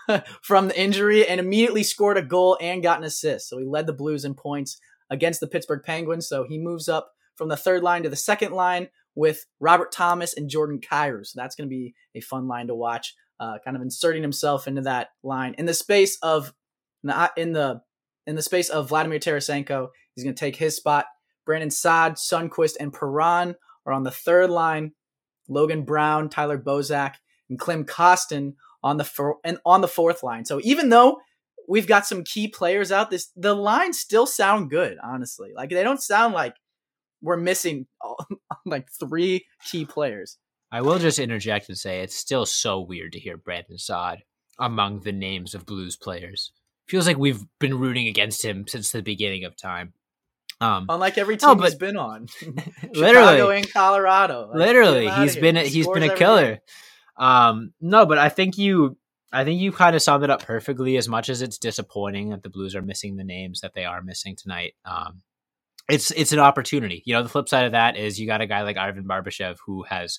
from 0.42 0.68
the 0.68 0.80
injury 0.80 1.26
and 1.26 1.40
immediately 1.40 1.82
scored 1.82 2.16
a 2.16 2.22
goal 2.22 2.58
and 2.60 2.82
got 2.82 2.98
an 2.98 3.04
assist. 3.04 3.48
So 3.48 3.58
he 3.58 3.64
led 3.64 3.86
the 3.86 3.92
Blues 3.92 4.24
in 4.24 4.34
points 4.34 4.78
against 5.10 5.40
the 5.40 5.46
Pittsburgh 5.46 5.82
Penguins. 5.84 6.28
So 6.28 6.44
he 6.44 6.58
moves 6.58 6.88
up 6.88 7.12
from 7.36 7.48
the 7.48 7.56
third 7.56 7.82
line 7.82 8.02
to 8.02 8.08
the 8.08 8.16
second 8.16 8.52
line 8.52 8.88
with 9.14 9.46
Robert 9.60 9.92
Thomas 9.92 10.34
and 10.34 10.48
Jordan 10.48 10.80
Kyrou. 10.80 11.26
So 11.26 11.40
that's 11.40 11.54
going 11.54 11.68
to 11.68 11.74
be 11.74 11.94
a 12.14 12.20
fun 12.20 12.48
line 12.48 12.68
to 12.68 12.74
watch. 12.74 13.14
Uh, 13.38 13.58
kind 13.62 13.76
of 13.76 13.82
inserting 13.82 14.22
himself 14.22 14.66
into 14.66 14.80
that 14.80 15.08
line 15.22 15.54
in 15.58 15.66
the 15.66 15.74
space 15.74 16.16
of 16.22 16.54
in 17.36 17.52
the 17.52 17.82
in 18.26 18.34
the 18.34 18.42
space 18.42 18.70
of 18.70 18.88
Vladimir 18.88 19.18
Tarasenko. 19.18 19.88
He's 20.14 20.24
going 20.24 20.34
to 20.34 20.40
take 20.40 20.56
his 20.56 20.74
spot. 20.74 21.04
Brandon 21.44 21.70
Saad, 21.70 22.14
Sundqvist, 22.14 22.76
and 22.80 22.92
Perron 22.92 23.54
are 23.84 23.92
on 23.92 24.04
the 24.04 24.10
third 24.10 24.50
line. 24.50 24.92
Logan 25.48 25.82
Brown, 25.82 26.28
Tyler 26.28 26.58
Bozak, 26.58 27.16
and 27.48 27.58
Klim 27.58 27.84
Kostin 27.84 28.54
on 28.82 28.96
the 28.96 29.04
four, 29.04 29.36
and 29.44 29.58
on 29.64 29.80
the 29.80 29.88
fourth 29.88 30.22
line. 30.22 30.44
So 30.44 30.60
even 30.64 30.88
though 30.88 31.18
we've 31.68 31.86
got 31.86 32.06
some 32.06 32.24
key 32.24 32.48
players 32.48 32.92
out, 32.92 33.10
this 33.10 33.30
the 33.36 33.54
lines 33.54 33.98
still 33.98 34.26
sound 34.26 34.70
good. 34.70 34.98
Honestly, 35.02 35.52
like 35.54 35.70
they 35.70 35.82
don't 35.82 36.02
sound 36.02 36.34
like 36.34 36.54
we're 37.22 37.36
missing 37.36 37.86
like 38.66 38.88
three 38.92 39.46
key 39.70 39.84
players. 39.84 40.38
I 40.72 40.80
will 40.82 40.98
just 40.98 41.18
interject 41.18 41.68
and 41.68 41.78
say 41.78 42.00
it's 42.00 42.16
still 42.16 42.44
so 42.44 42.80
weird 42.80 43.12
to 43.12 43.20
hear 43.20 43.36
Brandon 43.36 43.78
Saad 43.78 44.22
among 44.58 45.00
the 45.00 45.12
names 45.12 45.54
of 45.54 45.64
Blues 45.66 45.96
players. 45.96 46.52
Feels 46.88 47.06
like 47.06 47.18
we've 47.18 47.42
been 47.58 47.78
rooting 47.78 48.06
against 48.08 48.44
him 48.44 48.66
since 48.66 48.90
the 48.92 49.02
beginning 49.02 49.44
of 49.44 49.56
time. 49.56 49.92
Um, 50.60 50.86
Unlike 50.88 51.18
every 51.18 51.36
No, 51.42 51.54
team 51.54 51.62
he's 51.62 51.74
but- 51.74 51.80
been 51.80 51.96
on, 51.96 52.26
literally, 52.94 53.58
and 53.58 53.72
Colorado. 53.72 54.48
Like, 54.48 54.56
literally, 54.58 55.04
get 55.04 55.04
him 55.04 55.10
outta 55.10 55.22
he's 55.22 55.36
been 55.36 55.56
a, 55.56 55.62
he's 55.64 55.88
been 55.88 56.02
a 56.02 56.14
killer. 56.16 56.60
Um, 57.18 57.72
no, 57.80 58.06
but 58.06 58.18
I 58.18 58.28
think 58.28 58.56
you, 58.58 58.96
I 59.32 59.44
think 59.44 59.60
you 59.60 59.72
kind 59.72 59.96
of 59.96 60.02
summed 60.02 60.24
it 60.24 60.30
up 60.30 60.42
perfectly. 60.42 60.96
As 60.96 61.08
much 61.08 61.28
as 61.28 61.42
it's 61.42 61.58
disappointing 61.58 62.30
that 62.30 62.42
the 62.42 62.50
Blues 62.50 62.74
are 62.74 62.82
missing 62.82 63.16
the 63.16 63.24
names 63.24 63.60
that 63.60 63.74
they 63.74 63.84
are 63.84 64.02
missing 64.02 64.36
tonight, 64.36 64.74
um, 64.84 65.22
it's 65.88 66.10
it's 66.12 66.32
an 66.32 66.38
opportunity. 66.38 67.02
You 67.04 67.14
know, 67.14 67.22
the 67.22 67.28
flip 67.28 67.48
side 67.48 67.66
of 67.66 67.72
that 67.72 67.96
is 67.96 68.20
you 68.20 68.26
got 68.26 68.40
a 68.40 68.46
guy 68.46 68.62
like 68.62 68.76
Ivan 68.76 69.04
Barbashev 69.04 69.56
who 69.66 69.82
has, 69.84 70.18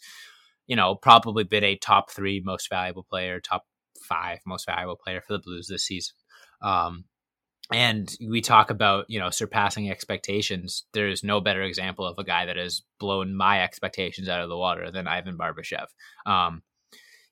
you 0.67 0.75
know, 0.75 0.95
probably 0.95 1.43
been 1.43 1.63
a 1.63 1.77
top 1.77 2.11
three 2.11 2.41
most 2.43 2.69
valuable 2.69 3.03
player, 3.03 3.39
top 3.39 3.65
five 4.01 4.39
most 4.45 4.65
valuable 4.65 4.97
player 4.97 5.21
for 5.21 5.33
the 5.33 5.39
Blues 5.39 5.67
this 5.67 5.85
season. 5.85 6.15
Um, 6.61 7.05
and 7.71 8.15
we 8.25 8.41
talk 8.41 8.69
about 8.69 9.05
you 9.09 9.19
know 9.19 9.29
surpassing 9.29 9.89
expectations. 9.89 10.85
There's 10.93 11.23
no 11.23 11.41
better 11.41 11.63
example 11.63 12.05
of 12.05 12.17
a 12.17 12.23
guy 12.23 12.45
that 12.45 12.57
has 12.57 12.81
blown 12.99 13.35
my 13.35 13.61
expectations 13.61 14.29
out 14.29 14.41
of 14.41 14.49
the 14.49 14.57
water 14.57 14.91
than 14.91 15.07
Ivan 15.07 15.37
Barbashev. 15.37 15.87
Um, 16.25 16.63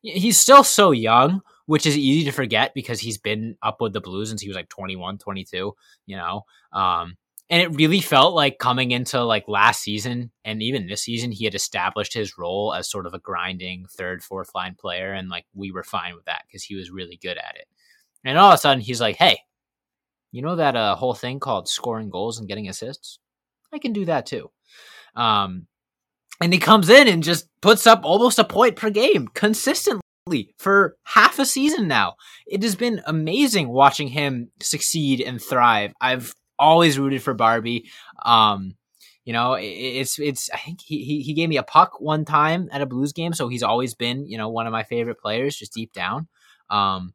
he's 0.05 0.39
still 0.39 0.63
so 0.63 0.91
young, 0.91 1.41
which 1.65 1.85
is 1.85 1.97
easy 1.97 2.25
to 2.25 2.31
forget 2.31 2.73
because 2.73 2.99
he's 2.99 3.17
been 3.17 3.57
up 3.61 3.81
with 3.81 3.93
the 3.93 4.01
Blues 4.01 4.29
since 4.29 4.41
he 4.41 4.47
was 4.47 4.55
like 4.55 4.69
21, 4.69 5.17
22, 5.17 5.73
you 6.05 6.17
know. 6.17 6.43
Um, 6.71 7.17
and 7.49 7.61
it 7.61 7.75
really 7.75 8.01
felt 8.01 8.33
like 8.33 8.57
coming 8.57 8.91
into 8.91 9.23
like 9.23 9.47
last 9.47 9.81
season 9.81 10.31
and 10.43 10.63
even 10.63 10.87
this 10.87 11.03
season, 11.03 11.31
he 11.31 11.45
had 11.45 11.53
established 11.53 12.13
his 12.13 12.37
role 12.37 12.73
as 12.73 12.89
sort 12.89 13.05
of 13.05 13.13
a 13.13 13.19
grinding 13.19 13.85
third, 13.89 14.23
fourth 14.23 14.49
line 14.55 14.75
player. 14.75 15.13
And 15.13 15.29
like 15.29 15.45
we 15.53 15.71
were 15.71 15.83
fine 15.83 16.15
with 16.15 16.25
that 16.25 16.43
because 16.47 16.63
he 16.63 16.75
was 16.75 16.89
really 16.89 17.17
good 17.21 17.37
at 17.37 17.55
it. 17.55 17.67
And 18.23 18.39
all 18.39 18.51
of 18.51 18.55
a 18.55 18.57
sudden, 18.57 18.81
he's 18.81 19.01
like, 19.01 19.17
hey, 19.17 19.37
you 20.31 20.41
know 20.41 20.55
that 20.55 20.75
uh, 20.75 20.95
whole 20.95 21.13
thing 21.13 21.39
called 21.39 21.69
scoring 21.69 22.09
goals 22.09 22.39
and 22.39 22.47
getting 22.47 22.67
assists? 22.67 23.19
I 23.71 23.77
can 23.77 23.93
do 23.93 24.05
that 24.05 24.25
too. 24.25 24.49
Um, 25.15 25.67
and 26.41 26.53
he 26.53 26.59
comes 26.59 26.89
in 26.89 27.07
and 27.07 27.23
just 27.23 27.47
puts 27.61 27.87
up 27.87 28.01
almost 28.03 28.39
a 28.39 28.43
point 28.43 28.75
per 28.75 28.89
game 28.89 29.27
consistently 29.29 30.01
for 30.57 30.97
half 31.03 31.39
a 31.39 31.45
season 31.45 31.87
now. 31.87 32.15
It 32.47 32.63
has 32.63 32.75
been 32.75 33.01
amazing 33.05 33.69
watching 33.69 34.07
him 34.07 34.51
succeed 34.61 35.21
and 35.21 35.41
thrive. 35.41 35.93
I've 36.01 36.33
always 36.57 36.99
rooted 36.99 37.21
for 37.23 37.33
Barbie. 37.33 37.89
Um, 38.23 38.75
you 39.23 39.33
know, 39.33 39.57
it's 39.59 40.19
it's. 40.19 40.51
I 40.53 40.57
think 40.57 40.81
he, 40.81 41.21
he 41.21 41.33
gave 41.33 41.49
me 41.49 41.57
a 41.57 41.63
puck 41.63 41.99
one 41.99 42.25
time 42.25 42.69
at 42.71 42.83
a 42.83 42.85
Blues 42.85 43.11
game, 43.11 43.33
so 43.33 43.47
he's 43.47 43.63
always 43.63 43.95
been 43.95 44.27
you 44.27 44.37
know 44.37 44.49
one 44.49 44.67
of 44.67 44.71
my 44.71 44.83
favorite 44.83 45.19
players, 45.19 45.57
just 45.57 45.73
deep 45.73 45.93
down. 45.93 46.27
Um, 46.69 47.13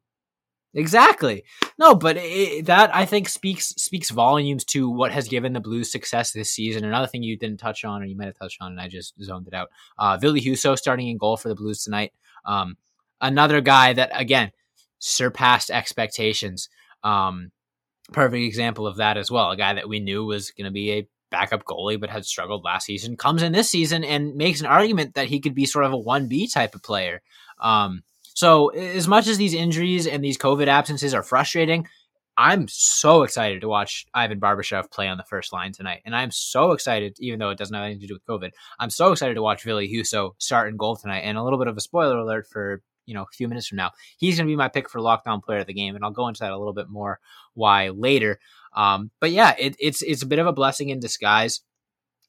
exactly. 0.73 1.43
No, 1.77 1.95
but 1.95 2.17
it, 2.17 2.65
that 2.65 2.95
I 2.95 3.05
think 3.05 3.29
speaks 3.29 3.67
speaks 3.77 4.09
volumes 4.09 4.63
to 4.65 4.89
what 4.89 5.11
has 5.11 5.27
given 5.27 5.53
the 5.53 5.59
Blues 5.59 5.91
success 5.91 6.31
this 6.31 6.51
season. 6.51 6.83
Another 6.83 7.07
thing 7.07 7.23
you 7.23 7.37
didn't 7.37 7.59
touch 7.59 7.83
on, 7.83 8.01
or 8.01 8.05
you 8.05 8.17
might 8.17 8.25
have 8.25 8.37
touched 8.37 8.61
on, 8.61 8.71
and 8.71 8.81
I 8.81 8.87
just 8.87 9.13
zoned 9.21 9.47
it 9.47 9.53
out. 9.53 9.69
Uh, 9.97 10.17
Ville 10.17 10.33
Husso 10.33 10.77
starting 10.77 11.07
in 11.07 11.17
goal 11.17 11.37
for 11.37 11.49
the 11.49 11.55
Blues 11.55 11.83
tonight. 11.83 12.13
Um, 12.45 12.77
another 13.19 13.61
guy 13.61 13.93
that 13.93 14.11
again 14.13 14.51
surpassed 14.99 15.71
expectations. 15.71 16.69
Um, 17.03 17.51
perfect 18.11 18.43
example 18.43 18.87
of 18.87 18.97
that 18.97 19.17
as 19.17 19.31
well. 19.31 19.51
A 19.51 19.57
guy 19.57 19.73
that 19.73 19.89
we 19.89 19.99
knew 19.99 20.25
was 20.25 20.51
going 20.51 20.65
to 20.65 20.71
be 20.71 20.91
a 20.91 21.07
backup 21.31 21.63
goalie, 21.65 21.99
but 21.99 22.09
had 22.09 22.25
struggled 22.25 22.63
last 22.63 22.85
season, 22.85 23.17
comes 23.17 23.41
in 23.41 23.53
this 23.53 23.69
season 23.69 24.03
and 24.03 24.35
makes 24.35 24.59
an 24.59 24.67
argument 24.67 25.15
that 25.15 25.27
he 25.27 25.39
could 25.39 25.55
be 25.55 25.65
sort 25.65 25.85
of 25.85 25.93
a 25.93 25.97
1B 25.97 26.53
type 26.53 26.75
of 26.75 26.83
player. 26.83 27.21
Um, 27.59 28.03
so, 28.33 28.69
as 28.69 29.07
much 29.07 29.27
as 29.27 29.37
these 29.37 29.53
injuries 29.53 30.07
and 30.07 30.23
these 30.23 30.37
COVID 30.37 30.67
absences 30.67 31.13
are 31.13 31.23
frustrating, 31.23 31.87
I'm 32.37 32.67
so 32.69 33.23
excited 33.23 33.61
to 33.61 33.67
watch 33.67 34.05
Ivan 34.13 34.39
Barbashev 34.39 34.89
play 34.89 35.07
on 35.07 35.17
the 35.17 35.23
first 35.23 35.51
line 35.53 35.73
tonight. 35.73 36.01
And 36.05 36.15
I'm 36.15 36.31
so 36.31 36.71
excited, 36.71 37.17
even 37.19 37.39
though 37.39 37.49
it 37.49 37.57
doesn't 37.57 37.73
have 37.73 37.83
anything 37.83 38.01
to 38.01 38.07
do 38.07 38.13
with 38.15 38.25
COVID, 38.25 38.51
I'm 38.79 38.89
so 38.89 39.11
excited 39.11 39.35
to 39.35 39.41
watch 39.41 39.63
Ville 39.63 39.79
Husso 39.79 40.31
start 40.37 40.69
in 40.69 40.77
goal 40.77 40.95
tonight. 40.95 41.19
And 41.19 41.37
a 41.37 41.43
little 41.43 41.59
bit 41.59 41.67
of 41.67 41.77
a 41.77 41.81
spoiler 41.81 42.17
alert 42.17 42.47
for 42.47 42.81
you 43.05 43.13
know 43.13 43.23
a 43.23 43.35
few 43.35 43.47
minutes 43.47 43.67
from 43.67 43.77
now. 43.77 43.91
He's 44.17 44.37
going 44.37 44.47
to 44.47 44.51
be 44.51 44.55
my 44.55 44.69
pick 44.69 44.89
for 44.89 44.99
lockdown 44.99 45.43
player 45.43 45.59
of 45.59 45.67
the 45.67 45.73
game, 45.73 45.95
and 45.95 46.03
I'll 46.03 46.11
go 46.11 46.27
into 46.27 46.39
that 46.39 46.51
a 46.51 46.57
little 46.57 46.73
bit 46.73 46.89
more 46.89 47.19
why 47.53 47.89
later. 47.89 48.39
Um, 48.73 49.11
but 49.19 49.31
yeah, 49.31 49.53
it, 49.59 49.75
it's 49.79 50.01
it's 50.01 50.23
a 50.23 50.27
bit 50.27 50.39
of 50.39 50.47
a 50.47 50.53
blessing 50.53 50.89
in 50.89 50.99
disguise. 50.99 51.61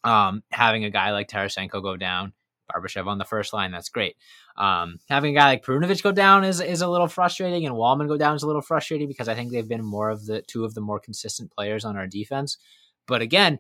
Um, 0.04 0.42
having 0.50 0.84
a 0.84 0.90
guy 0.90 1.12
like 1.12 1.28
Tarasenko 1.28 1.82
go 1.82 1.96
down, 1.96 2.32
Barbashev 2.70 3.07
on 3.07 3.18
the 3.18 3.25
first 3.25 3.53
line, 3.53 3.72
that's 3.72 3.88
great. 3.88 4.16
Um, 4.57 4.98
having 5.09 5.37
a 5.37 5.40
guy 5.40 5.46
like 5.46 5.64
Perunovich 5.64 6.03
go 6.03 6.12
down 6.12 6.44
is 6.44 6.61
is 6.61 6.83
a 6.83 6.88
little 6.88 7.09
frustrating, 7.09 7.66
and 7.66 7.75
Walman 7.75 8.09
go 8.09 8.16
down 8.16 8.37
is 8.37 8.42
a 8.42 8.46
little 8.46 8.62
frustrating 8.62 9.09
because 9.09 9.29
I 9.29 9.35
think 9.35 9.51
they've 9.51 9.68
been 9.68 9.85
more 9.85 10.11
of 10.11 10.27
the 10.27 10.42
two 10.42 10.64
of 10.64 10.75
the 10.75 10.81
more 10.81 11.01
consistent 11.01 11.51
players 11.51 11.85
on 11.85 11.96
our 11.96 12.07
defense. 12.07 12.59
But 13.07 13.22
again, 13.22 13.59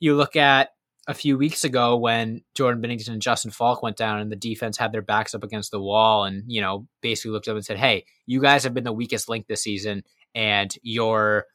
you 0.00 0.16
look 0.16 0.36
at 0.36 0.70
a 1.08 1.14
few 1.14 1.36
weeks 1.36 1.64
ago 1.64 1.96
when 1.96 2.42
Jordan 2.54 2.82
Binnington 2.82 3.08
and 3.08 3.22
Justin 3.22 3.50
Faulk 3.50 3.82
went 3.82 3.96
down 3.96 4.20
and 4.20 4.30
the 4.30 4.36
defense 4.36 4.76
had 4.76 4.92
their 4.92 5.02
backs 5.02 5.34
up 5.34 5.42
against 5.42 5.70
the 5.72 5.80
wall 5.80 6.24
and, 6.24 6.44
you 6.46 6.60
know, 6.60 6.86
basically 7.00 7.32
looked 7.32 7.48
up 7.48 7.56
and 7.56 7.64
said, 7.64 7.78
Hey, 7.78 8.04
you 8.26 8.40
guys 8.40 8.62
have 8.64 8.74
been 8.74 8.84
the 8.84 8.92
weakest 8.92 9.28
link 9.28 9.46
this 9.46 9.62
season 9.62 10.04
and 10.34 10.74
your 10.82 11.46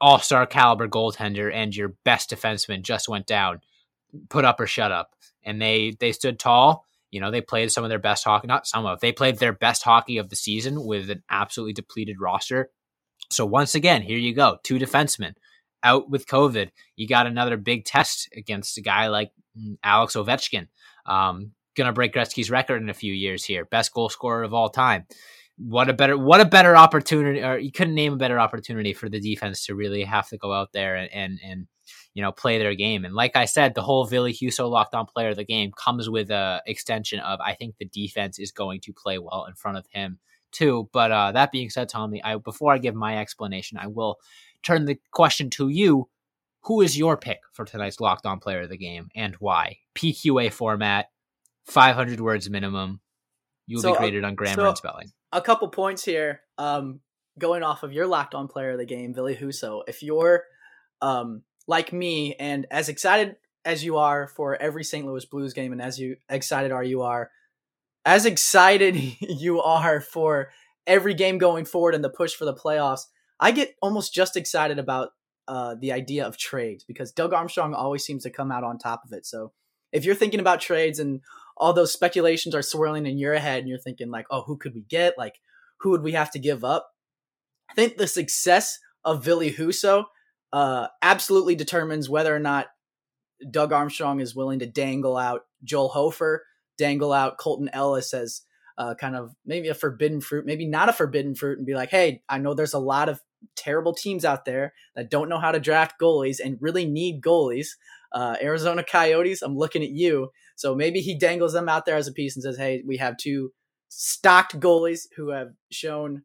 all 0.00 0.18
star 0.18 0.46
caliber 0.46 0.88
goaltender 0.88 1.52
and 1.52 1.76
your 1.76 1.94
best 2.04 2.30
defenseman 2.30 2.82
just 2.82 3.08
went 3.08 3.26
down. 3.26 3.60
Put 4.28 4.44
up 4.44 4.60
or 4.60 4.66
shut 4.66 4.92
up. 4.92 5.10
And 5.42 5.60
they 5.60 5.96
they 5.98 6.12
stood 6.12 6.38
tall. 6.38 6.86
You 7.10 7.20
know, 7.20 7.30
they 7.30 7.40
played 7.40 7.70
some 7.70 7.84
of 7.84 7.90
their 7.90 8.00
best 8.00 8.24
hockey, 8.24 8.48
not 8.48 8.66
some 8.66 8.86
of, 8.86 8.98
they 8.98 9.12
played 9.12 9.38
their 9.38 9.52
best 9.52 9.84
hockey 9.84 10.18
of 10.18 10.30
the 10.30 10.36
season 10.36 10.84
with 10.84 11.10
an 11.10 11.22
absolutely 11.30 11.72
depleted 11.72 12.20
roster. 12.20 12.70
So 13.30 13.46
once 13.46 13.76
again, 13.76 14.02
here 14.02 14.18
you 14.18 14.34
go, 14.34 14.58
two 14.64 14.80
defensemen 14.80 15.34
out 15.84 16.10
with 16.10 16.26
COVID. 16.26 16.70
You 16.96 17.06
got 17.06 17.28
another 17.28 17.56
big 17.56 17.84
test 17.84 18.28
against 18.36 18.78
a 18.78 18.80
guy 18.80 19.06
like 19.08 19.30
mm, 19.56 19.76
Alex 19.84 20.14
Ovechkin. 20.16 20.66
Um, 21.06 21.52
gonna 21.76 21.92
break 21.92 22.14
Gretzky's 22.14 22.50
record 22.50 22.82
in 22.82 22.88
a 22.88 22.94
few 22.94 23.12
years 23.12 23.44
here, 23.44 23.64
best 23.64 23.92
goal 23.92 24.08
scorer 24.08 24.42
of 24.42 24.54
all 24.54 24.70
time. 24.70 25.04
What 25.56 25.88
a 25.88 25.92
better 25.92 26.18
what 26.18 26.40
a 26.40 26.44
better 26.44 26.76
opportunity, 26.76 27.42
or 27.42 27.58
you 27.58 27.70
couldn't 27.70 27.94
name 27.94 28.14
a 28.14 28.16
better 28.16 28.40
opportunity 28.40 28.92
for 28.92 29.08
the 29.08 29.20
defense 29.20 29.66
to 29.66 29.74
really 29.76 30.02
have 30.02 30.28
to 30.30 30.36
go 30.36 30.52
out 30.52 30.72
there 30.72 30.96
and 30.96 31.12
and, 31.12 31.38
and 31.44 31.66
you 32.14 32.22
know 32.22 32.32
play 32.32 32.58
their 32.58 32.74
game. 32.74 33.04
And 33.04 33.14
like 33.14 33.36
I 33.36 33.44
said, 33.44 33.74
the 33.74 33.82
whole 33.82 34.06
Ville 34.06 34.26
Husso 34.26 34.70
locked 34.70 34.94
on 34.94 35.06
player 35.06 35.30
of 35.30 35.36
the 35.36 35.44
game 35.44 35.72
comes 35.72 36.08
with 36.08 36.30
a 36.30 36.62
extension 36.66 37.20
of 37.20 37.40
I 37.40 37.54
think 37.54 37.76
the 37.76 37.84
defense 37.84 38.38
is 38.38 38.52
going 38.52 38.80
to 38.82 38.92
play 38.92 39.18
well 39.18 39.44
in 39.48 39.54
front 39.54 39.76
of 39.76 39.86
him 39.90 40.18
too. 40.52 40.88
But 40.92 41.12
uh, 41.12 41.32
that 41.32 41.52
being 41.52 41.68
said, 41.68 41.88
Tommy, 41.88 42.22
I 42.22 42.36
before 42.36 42.72
I 42.72 42.78
give 42.78 42.94
my 42.94 43.18
explanation, 43.18 43.76
I 43.78 43.88
will 43.88 44.18
turn 44.62 44.86
the 44.86 44.98
question 45.10 45.50
to 45.50 45.68
you. 45.68 46.08
Who 46.62 46.80
is 46.80 46.96
your 46.96 47.18
pick 47.18 47.40
for 47.52 47.66
tonight's 47.66 48.00
locked 48.00 48.24
on 48.24 48.38
player 48.40 48.62
of 48.62 48.70
the 48.70 48.78
game 48.78 49.08
and 49.14 49.34
why? 49.34 49.80
PQA 49.94 50.50
format, 50.50 51.10
500 51.66 52.20
words 52.20 52.48
minimum. 52.48 53.00
You 53.66 53.76
will 53.76 53.82
so, 53.82 53.92
be 53.92 53.96
uh, 53.96 54.00
graded 54.00 54.24
on 54.24 54.34
grammar 54.34 54.54
so 54.54 54.68
and 54.68 54.76
spelling. 54.76 55.12
A 55.32 55.42
couple 55.42 55.68
points 55.68 56.04
here. 56.04 56.40
Um, 56.56 57.00
going 57.38 57.62
off 57.62 57.82
of 57.82 57.92
your 57.92 58.06
locked 58.06 58.34
on 58.34 58.48
player 58.48 58.70
of 58.70 58.78
the 58.78 58.86
game, 58.86 59.12
Ville 59.12 59.34
Huso. 59.34 59.82
If 59.86 60.02
you're 60.02 60.44
um, 61.02 61.42
like 61.66 61.92
me 61.92 62.34
and 62.34 62.66
as 62.70 62.88
excited 62.88 63.36
as 63.64 63.84
you 63.84 63.96
are 63.96 64.26
for 64.28 64.60
every 64.60 64.84
St. 64.84 65.06
Louis 65.06 65.24
Blues 65.24 65.54
game, 65.54 65.72
and 65.72 65.80
as 65.80 65.98
you 65.98 66.16
excited 66.28 66.70
are 66.70 66.84
you 66.84 67.02
are, 67.02 67.30
as 68.04 68.26
excited 68.26 68.96
you 69.20 69.60
are 69.60 70.00
for 70.00 70.50
every 70.86 71.14
game 71.14 71.38
going 71.38 71.64
forward 71.64 71.94
and 71.94 72.04
the 72.04 72.10
push 72.10 72.34
for 72.34 72.44
the 72.44 72.54
playoffs, 72.54 73.02
I 73.40 73.50
get 73.50 73.74
almost 73.80 74.14
just 74.14 74.36
excited 74.36 74.78
about 74.78 75.10
uh, 75.48 75.74
the 75.80 75.92
idea 75.92 76.26
of 76.26 76.36
trades 76.36 76.84
because 76.84 77.12
Doug 77.12 77.32
Armstrong 77.32 77.74
always 77.74 78.04
seems 78.04 78.22
to 78.22 78.30
come 78.30 78.50
out 78.50 78.64
on 78.64 78.78
top 78.78 79.02
of 79.04 79.12
it. 79.12 79.26
So 79.26 79.52
if 79.92 80.04
you're 80.04 80.14
thinking 80.14 80.40
about 80.40 80.60
trades 80.60 80.98
and 80.98 81.20
all 81.56 81.72
those 81.72 81.92
speculations 81.92 82.54
are 82.54 82.62
swirling 82.62 83.06
in 83.06 83.18
your 83.18 83.34
head 83.36 83.60
and 83.60 83.68
you're 83.68 83.78
thinking 83.78 84.10
like, 84.10 84.26
oh, 84.30 84.42
who 84.42 84.56
could 84.56 84.74
we 84.74 84.82
get? 84.82 85.18
Like, 85.18 85.36
who 85.78 85.90
would 85.90 86.02
we 86.02 86.12
have 86.12 86.30
to 86.32 86.38
give 86.38 86.64
up? 86.64 86.90
I 87.70 87.74
think 87.74 87.96
the 87.96 88.06
success 88.06 88.78
of 89.04 89.24
Ville 89.24 89.40
Husso 89.40 90.04
uh, 90.54 90.86
absolutely 91.02 91.56
determines 91.56 92.08
whether 92.08 92.34
or 92.34 92.38
not 92.38 92.68
Doug 93.50 93.72
Armstrong 93.72 94.20
is 94.20 94.36
willing 94.36 94.60
to 94.60 94.66
dangle 94.66 95.16
out 95.16 95.46
Joel 95.64 95.88
Hofer, 95.88 96.44
dangle 96.78 97.12
out 97.12 97.38
Colten 97.38 97.68
Ellis 97.72 98.14
as 98.14 98.42
uh, 98.78 98.94
kind 98.94 99.16
of 99.16 99.34
maybe 99.44 99.66
a 99.66 99.74
forbidden 99.74 100.20
fruit, 100.20 100.46
maybe 100.46 100.64
not 100.64 100.88
a 100.88 100.92
forbidden 100.92 101.34
fruit, 101.34 101.58
and 101.58 101.66
be 101.66 101.74
like, 101.74 101.90
hey, 101.90 102.22
I 102.28 102.38
know 102.38 102.54
there's 102.54 102.72
a 102.72 102.78
lot 102.78 103.08
of 103.08 103.20
terrible 103.56 103.94
teams 103.94 104.24
out 104.24 104.44
there 104.44 104.74
that 104.94 105.10
don't 105.10 105.28
know 105.28 105.40
how 105.40 105.50
to 105.50 105.58
draft 105.58 106.00
goalies 106.00 106.38
and 106.38 106.56
really 106.60 106.86
need 106.86 107.20
goalies. 107.20 107.70
Uh, 108.12 108.36
Arizona 108.40 108.84
Coyotes, 108.84 109.42
I'm 109.42 109.58
looking 109.58 109.82
at 109.82 109.90
you. 109.90 110.30
So 110.54 110.76
maybe 110.76 111.00
he 111.00 111.18
dangles 111.18 111.52
them 111.52 111.68
out 111.68 111.84
there 111.84 111.96
as 111.96 112.06
a 112.06 112.12
piece 112.12 112.36
and 112.36 112.44
says, 112.44 112.56
hey, 112.56 112.80
we 112.86 112.98
have 112.98 113.16
two 113.16 113.52
stocked 113.88 114.60
goalies 114.60 115.08
who 115.16 115.30
have 115.30 115.48
shown 115.72 116.22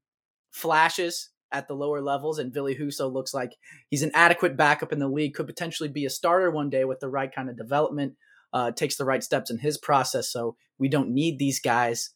flashes 0.51 1.31
at 1.51 1.67
the 1.67 1.73
lower 1.73 2.01
levels, 2.01 2.39
and 2.39 2.53
Ville 2.53 2.75
Husso 2.75 3.11
looks 3.11 3.33
like 3.33 3.51
he's 3.89 4.03
an 4.03 4.11
adequate 4.13 4.57
backup 4.57 4.93
in 4.93 4.99
the 4.99 5.07
league, 5.07 5.33
could 5.33 5.47
potentially 5.47 5.89
be 5.89 6.05
a 6.05 6.09
starter 6.09 6.51
one 6.51 6.69
day 6.69 6.85
with 6.85 6.99
the 6.99 7.09
right 7.09 7.33
kind 7.33 7.49
of 7.49 7.57
development, 7.57 8.13
uh, 8.53 8.71
takes 8.71 8.97
the 8.97 9.05
right 9.05 9.23
steps 9.23 9.49
in 9.49 9.59
his 9.59 9.77
process. 9.77 10.31
So 10.31 10.55
we 10.77 10.89
don't 10.89 11.09
need 11.09 11.39
these 11.39 11.59
guys 11.59 12.13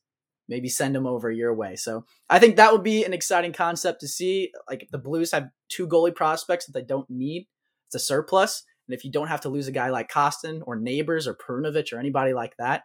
maybe 0.48 0.70
send 0.70 0.94
them 0.96 1.08
over 1.08 1.32
your 1.32 1.54
way. 1.54 1.76
So 1.76 2.06
I 2.30 2.40
think 2.40 2.56
that 2.56 2.72
would 2.72 2.84
be 2.84 3.04
an 3.06 3.14
exciting 3.14 3.54
concept 3.54 4.02
to 4.02 4.08
see. 4.08 4.52
Like 4.70 4.88
the 4.92 4.98
Blues 4.98 5.32
have 5.32 5.50
two 5.70 5.88
goalie 5.88 6.16
prospects 6.16 6.66
that 6.66 6.74
they 6.74 6.86
don't 6.86 7.10
need. 7.10 7.48
It's 7.88 7.96
a 7.96 8.00
surplus. 8.00 8.64
And 8.88 8.96
if 8.96 9.06
you 9.06 9.12
don't 9.12 9.30
have 9.30 9.42
to 9.42 9.50
lose 9.50 9.68
a 9.68 9.72
guy 9.72 9.90
like 9.90 10.12
Kostin 10.12 10.62
or 10.66 10.76
Neighbours 10.76 11.28
or 11.28 11.36
Perunovich 11.36 11.94
or 11.94 12.00
anybody 12.00 12.34
like 12.34 12.56
that, 12.58 12.84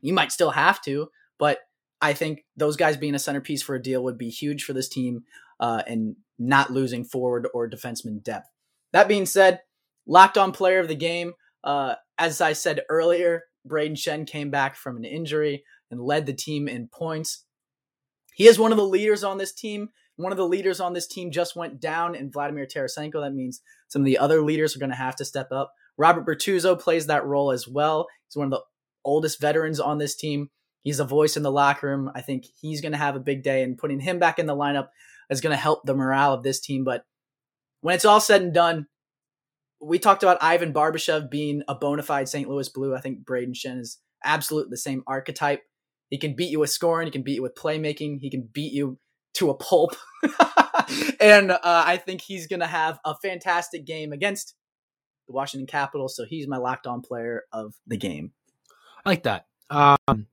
you 0.00 0.12
might 0.12 0.32
still 0.32 0.50
have 0.50 0.80
to. 0.82 1.08
But 1.38 1.58
I 2.02 2.12
think 2.12 2.44
those 2.56 2.76
guys 2.76 2.96
being 2.96 3.14
a 3.14 3.20
centerpiece 3.20 3.62
for 3.62 3.76
a 3.76 3.82
deal 3.82 4.02
would 4.02 4.18
be 4.18 4.28
huge 4.28 4.64
for 4.64 4.72
this 4.72 4.88
team 4.88 5.22
uh, 5.60 5.82
and 5.86 6.16
not 6.38 6.72
losing 6.72 7.04
forward 7.04 7.48
or 7.54 7.70
defenseman 7.70 8.22
depth. 8.22 8.48
That 8.92 9.08
being 9.08 9.24
said, 9.24 9.60
locked 10.06 10.36
on 10.36 10.50
player 10.50 10.80
of 10.80 10.88
the 10.88 10.96
game. 10.96 11.34
Uh, 11.62 11.94
as 12.18 12.40
I 12.40 12.54
said 12.54 12.82
earlier, 12.88 13.44
Brayden 13.66 13.92
Schenn 13.92 14.26
came 14.26 14.50
back 14.50 14.74
from 14.74 14.96
an 14.96 15.04
injury 15.04 15.62
and 15.90 16.00
led 16.00 16.26
the 16.26 16.32
team 16.32 16.66
in 16.66 16.88
points. 16.88 17.44
He 18.34 18.48
is 18.48 18.58
one 18.58 18.72
of 18.72 18.78
the 18.78 18.84
leaders 18.84 19.22
on 19.22 19.38
this 19.38 19.52
team. 19.52 19.90
One 20.16 20.32
of 20.32 20.38
the 20.38 20.46
leaders 20.48 20.80
on 20.80 20.92
this 20.92 21.06
team 21.06 21.30
just 21.30 21.54
went 21.54 21.80
down 21.80 22.14
in 22.14 22.32
Vladimir 22.32 22.66
Tarasenko. 22.66 23.22
That 23.22 23.34
means 23.34 23.62
some 23.88 24.02
of 24.02 24.06
the 24.06 24.18
other 24.18 24.42
leaders 24.42 24.74
are 24.74 24.80
going 24.80 24.90
to 24.90 24.96
have 24.96 25.16
to 25.16 25.24
step 25.24 25.52
up. 25.52 25.72
Robert 25.96 26.26
Bortuzzo 26.26 26.78
plays 26.78 27.06
that 27.06 27.24
role 27.24 27.52
as 27.52 27.68
well. 27.68 28.08
He's 28.26 28.36
one 28.36 28.46
of 28.46 28.50
the 28.50 28.62
oldest 29.04 29.40
veterans 29.40 29.78
on 29.78 29.98
this 29.98 30.16
team. 30.16 30.50
He's 30.82 31.00
a 31.00 31.04
voice 31.04 31.36
in 31.36 31.42
the 31.42 31.52
locker 31.52 31.88
room. 31.88 32.10
I 32.14 32.20
think 32.20 32.44
he's 32.60 32.80
going 32.80 32.92
to 32.92 32.98
have 32.98 33.16
a 33.16 33.20
big 33.20 33.42
day, 33.42 33.62
and 33.62 33.78
putting 33.78 34.00
him 34.00 34.18
back 34.18 34.38
in 34.38 34.46
the 34.46 34.56
lineup 34.56 34.88
is 35.30 35.40
going 35.40 35.52
to 35.52 35.62
help 35.62 35.84
the 35.84 35.94
morale 35.94 36.34
of 36.34 36.42
this 36.42 36.60
team. 36.60 36.84
But 36.84 37.04
when 37.80 37.94
it's 37.94 38.04
all 38.04 38.20
said 38.20 38.42
and 38.42 38.52
done, 38.52 38.86
we 39.80 39.98
talked 39.98 40.22
about 40.22 40.42
Ivan 40.42 40.72
Barbashev 40.72 41.30
being 41.30 41.62
a 41.68 41.74
bona 41.74 42.02
fide 42.02 42.28
St. 42.28 42.48
Louis 42.48 42.68
Blue. 42.68 42.94
I 42.94 43.00
think 43.00 43.24
Brayden 43.24 43.54
Schenn 43.54 43.80
is 43.80 43.98
absolutely 44.24 44.70
the 44.70 44.76
same 44.76 45.02
archetype. 45.06 45.62
He 46.08 46.18
can 46.18 46.36
beat 46.36 46.50
you 46.50 46.60
with 46.60 46.70
scoring. 46.70 47.06
He 47.06 47.10
can 47.10 47.22
beat 47.22 47.36
you 47.36 47.42
with 47.42 47.54
playmaking. 47.54 48.18
He 48.20 48.30
can 48.30 48.48
beat 48.52 48.72
you 48.72 48.98
to 49.34 49.50
a 49.50 49.54
pulp. 49.54 49.96
and 51.20 51.50
uh, 51.50 51.58
I 51.62 51.96
think 51.96 52.20
he's 52.20 52.46
going 52.46 52.60
to 52.60 52.66
have 52.66 52.98
a 53.04 53.14
fantastic 53.22 53.86
game 53.86 54.12
against 54.12 54.54
the 55.26 55.32
Washington 55.32 55.66
Capitals. 55.66 56.14
So 56.14 56.24
he's 56.24 56.46
my 56.46 56.58
locked 56.58 56.86
on 56.86 57.00
player 57.00 57.44
of 57.52 57.74
the 57.86 57.96
game. 57.96 58.32
I 59.04 59.10
like 59.10 59.22
that. 59.24 59.46
Um, 59.70 60.26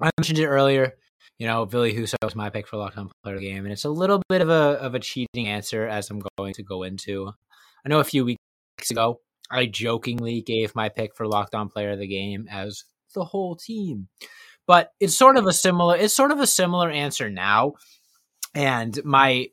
I 0.00 0.10
mentioned 0.18 0.38
it 0.38 0.46
earlier. 0.46 0.92
You 1.38 1.46
know, 1.46 1.64
Ville 1.64 1.84
Husso 1.84 2.16
was 2.22 2.34
my 2.34 2.50
pick 2.50 2.66
for 2.66 2.76
lockdown 2.76 3.10
player 3.22 3.36
of 3.36 3.40
the 3.40 3.48
game, 3.48 3.64
and 3.64 3.72
it's 3.72 3.84
a 3.84 3.90
little 3.90 4.22
bit 4.28 4.40
of 4.40 4.48
a 4.48 4.78
of 4.80 4.94
a 4.94 5.00
cheating 5.00 5.46
answer 5.46 5.86
as 5.86 6.10
I'm 6.10 6.22
going 6.38 6.54
to 6.54 6.62
go 6.62 6.82
into. 6.82 7.32
I 7.84 7.88
know 7.88 8.00
a 8.00 8.04
few 8.04 8.24
weeks 8.24 8.90
ago 8.90 9.20
I 9.50 9.66
jokingly 9.66 10.42
gave 10.42 10.74
my 10.74 10.88
pick 10.88 11.14
for 11.14 11.26
lockdown 11.26 11.70
player 11.70 11.92
of 11.92 11.98
the 11.98 12.06
game 12.06 12.46
as 12.50 12.84
the 13.14 13.24
whole 13.24 13.56
team. 13.56 14.08
But 14.66 14.92
it's 15.00 15.16
sort 15.16 15.36
of 15.36 15.46
a 15.46 15.52
similar 15.52 15.96
it's 15.96 16.14
sort 16.14 16.30
of 16.30 16.40
a 16.40 16.46
similar 16.46 16.90
answer 16.90 17.30
now. 17.30 17.74
And 18.54 18.98
my 19.04 19.46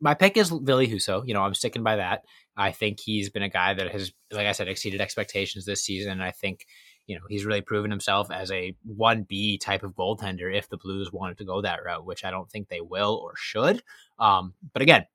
my 0.00 0.14
pick 0.14 0.36
is 0.36 0.50
Ville 0.50 0.86
Husso. 0.86 1.26
You 1.26 1.34
know, 1.34 1.42
I'm 1.42 1.54
sticking 1.54 1.82
by 1.82 1.96
that. 1.96 2.22
I 2.56 2.70
think 2.70 3.00
he's 3.00 3.30
been 3.30 3.42
a 3.42 3.48
guy 3.48 3.74
that 3.74 3.90
has, 3.90 4.12
like 4.30 4.46
I 4.46 4.52
said, 4.52 4.68
exceeded 4.68 5.00
expectations 5.00 5.64
this 5.64 5.82
season. 5.82 6.12
And 6.12 6.22
I 6.22 6.30
think, 6.30 6.66
you 7.06 7.16
know, 7.16 7.24
he's 7.28 7.44
really 7.44 7.60
proven 7.60 7.90
himself 7.90 8.30
as 8.30 8.50
a 8.50 8.74
1B 8.88 9.60
type 9.60 9.82
of 9.82 9.94
goaltender 9.94 10.54
if 10.54 10.68
the 10.68 10.78
Blues 10.78 11.12
wanted 11.12 11.38
to 11.38 11.44
go 11.44 11.60
that 11.60 11.84
route, 11.84 12.06
which 12.06 12.24
I 12.24 12.30
don't 12.30 12.50
think 12.50 12.68
they 12.68 12.80
will 12.80 13.14
or 13.22 13.34
should. 13.36 13.82
Um, 14.18 14.54
but 14.72 14.82
again, 14.82 15.06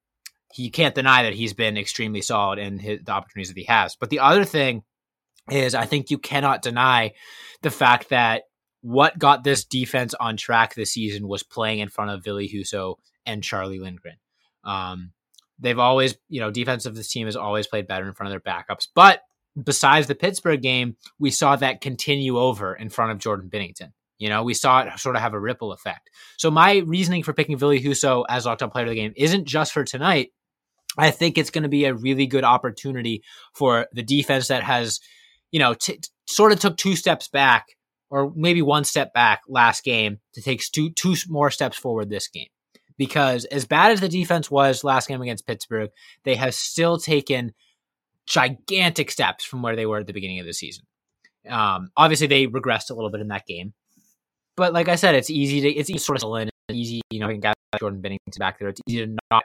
he 0.53 0.69
can't 0.69 0.95
deny 0.95 1.23
that 1.23 1.33
he's 1.33 1.53
been 1.53 1.77
extremely 1.77 2.21
solid 2.21 2.59
in 2.59 2.79
his, 2.79 2.99
the 3.03 3.11
opportunities 3.11 3.49
that 3.49 3.57
he 3.57 3.65
has. 3.65 3.95
But 3.95 4.09
the 4.09 4.19
other 4.19 4.45
thing 4.45 4.83
is, 5.49 5.75
I 5.75 5.85
think 5.85 6.11
you 6.11 6.17
cannot 6.17 6.61
deny 6.61 7.13
the 7.61 7.71
fact 7.71 8.09
that 8.09 8.43
what 8.81 9.19
got 9.19 9.43
this 9.43 9.65
defense 9.65 10.13
on 10.13 10.37
track 10.37 10.73
this 10.73 10.93
season 10.93 11.27
was 11.27 11.43
playing 11.43 11.79
in 11.79 11.89
front 11.89 12.11
of 12.11 12.23
Ville 12.23 12.37
Husso 12.37 12.95
and 13.25 13.43
Charlie 13.43 13.79
Lindgren. 13.79 14.17
Um, 14.63 15.11
they've 15.59 15.79
always, 15.79 16.15
you 16.29 16.39
know, 16.39 16.51
defense 16.51 16.85
of 16.85 16.95
this 16.95 17.11
team 17.11 17.27
has 17.27 17.35
always 17.35 17.67
played 17.67 17.87
better 17.87 18.07
in 18.07 18.13
front 18.13 18.33
of 18.33 18.41
their 18.41 18.53
backups. 18.53 18.87
But 18.93 19.21
besides 19.61 20.07
the 20.07 20.15
Pittsburgh 20.15 20.61
game, 20.61 20.95
we 21.19 21.31
saw 21.31 21.55
that 21.55 21.81
continue 21.81 22.37
over 22.37 22.73
in 22.73 22.89
front 22.89 23.11
of 23.11 23.19
Jordan 23.19 23.49
Binnington. 23.49 23.91
You 24.17 24.27
know, 24.27 24.43
we 24.43 24.53
saw 24.53 24.81
it 24.81 24.99
sort 24.99 25.15
of 25.15 25.21
have 25.21 25.33
a 25.33 25.39
ripple 25.39 25.71
effect. 25.71 26.09
So 26.37 26.51
my 26.51 26.77
reasoning 26.77 27.23
for 27.23 27.33
picking 27.33 27.57
Ville 27.57 27.71
Husso 27.71 28.25
as 28.29 28.45
locked 28.45 28.61
on 28.61 28.69
player 28.69 28.83
of 28.83 28.89
the 28.89 28.95
game 28.95 29.13
isn't 29.15 29.45
just 29.45 29.71
for 29.71 29.85
tonight. 29.85 30.31
I 30.97 31.11
think 31.11 31.37
it's 31.37 31.51
going 31.51 31.63
to 31.63 31.69
be 31.69 31.85
a 31.85 31.93
really 31.93 32.27
good 32.27 32.43
opportunity 32.43 33.23
for 33.53 33.87
the 33.93 34.03
defense 34.03 34.49
that 34.49 34.63
has, 34.63 34.99
you 35.51 35.59
know, 35.59 35.73
t- 35.73 36.01
sort 36.27 36.51
of 36.51 36.59
took 36.59 36.75
two 36.75 36.95
steps 36.95 37.29
back 37.29 37.67
or 38.09 38.33
maybe 38.35 38.61
one 38.61 38.83
step 38.83 39.13
back 39.13 39.41
last 39.47 39.83
game 39.83 40.19
to 40.33 40.41
take 40.41 40.61
two 40.71 40.89
two 40.89 41.15
more 41.27 41.51
steps 41.51 41.77
forward 41.77 42.09
this 42.09 42.27
game. 42.27 42.47
Because 42.97 43.45
as 43.45 43.65
bad 43.65 43.91
as 43.91 44.01
the 44.01 44.09
defense 44.09 44.51
was 44.51 44.83
last 44.83 45.07
game 45.07 45.21
against 45.21 45.47
Pittsburgh, 45.47 45.91
they 46.25 46.35
have 46.35 46.53
still 46.53 46.97
taken 46.97 47.53
gigantic 48.29 49.11
steps 49.11 49.43
from 49.43 49.61
where 49.61 49.75
they 49.75 49.85
were 49.85 49.97
at 49.97 50.07
the 50.07 50.13
beginning 50.13 50.39
of 50.39 50.45
the 50.45 50.53
season. 50.53 50.85
Um, 51.49 51.89
obviously, 51.97 52.27
they 52.27 52.47
regressed 52.47 52.91
a 52.91 52.93
little 52.93 53.09
bit 53.09 53.21
in 53.21 53.27
that 53.29 53.45
game, 53.45 53.73
but 54.55 54.71
like 54.71 54.87
I 54.87 54.95
said, 54.95 55.15
it's 55.15 55.29
easy 55.29 55.61
to 55.61 55.69
it's 55.69 55.89
easy 55.89 55.97
to 55.97 56.03
sort 56.03 56.23
of 56.23 56.41
in, 56.41 56.49
easy 56.71 57.01
you 57.09 57.19
know, 57.19 57.29
you 57.29 57.39
got 57.39 57.55
Jordan 57.79 58.01
Binnington 58.01 58.37
back 58.37 58.59
there. 58.59 58.69
It's 58.69 58.81
easy 58.87 59.05
to 59.05 59.17
not 59.31 59.43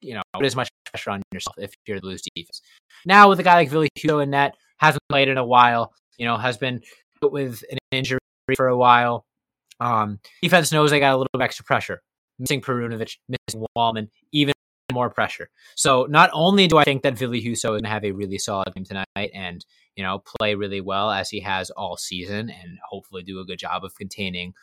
you 0.00 0.14
know 0.14 0.22
put 0.32 0.44
as 0.44 0.56
much 0.56 0.68
pressure 0.90 1.10
on 1.10 1.22
yourself 1.32 1.56
if 1.58 1.74
you're 1.86 1.98
the 1.98 2.02
Blues 2.02 2.22
defense. 2.34 2.62
Now 3.04 3.28
with 3.28 3.40
a 3.40 3.42
guy 3.42 3.54
like 3.54 3.68
Ville 3.68 3.86
Husso 3.98 4.22
in 4.22 4.30
net, 4.30 4.54
hasn't 4.78 5.02
played 5.08 5.28
in 5.28 5.36
a 5.36 5.44
while, 5.44 5.92
you 6.16 6.26
know, 6.26 6.36
has 6.36 6.56
been 6.56 6.80
with 7.22 7.62
an 7.70 7.78
injury 7.90 8.20
for 8.56 8.68
a 8.68 8.76
while. 8.76 9.24
Um, 9.80 10.20
defense 10.42 10.72
knows 10.72 10.90
they 10.90 11.00
got 11.00 11.14
a 11.14 11.16
little 11.16 11.28
bit 11.32 11.42
extra 11.42 11.64
pressure. 11.64 12.00
Missing 12.38 12.62
Perunovich, 12.62 13.16
missing 13.28 13.66
Walman, 13.76 14.08
even 14.32 14.53
more 14.94 15.10
pressure. 15.10 15.50
So 15.74 16.06
not 16.08 16.30
only 16.32 16.66
do 16.66 16.78
I 16.78 16.84
think 16.84 17.02
that 17.02 17.18
Ville 17.18 17.32
Husso 17.32 17.52
is 17.54 17.62
going 17.62 17.82
to 17.82 17.88
have 17.88 18.04
a 18.04 18.12
really 18.12 18.38
solid 18.38 18.72
game 18.74 18.84
tonight 18.84 19.30
and 19.34 19.64
you 19.96 20.02
know 20.02 20.22
play 20.38 20.54
really 20.54 20.80
well 20.80 21.10
as 21.10 21.28
he 21.28 21.40
has 21.40 21.70
all 21.70 21.96
season 21.96 22.50
and 22.50 22.78
hopefully 22.88 23.22
do 23.22 23.40
a 23.40 23.44
good 23.44 23.58
job 23.58 23.84
of 23.84 23.94
containing 23.94 24.54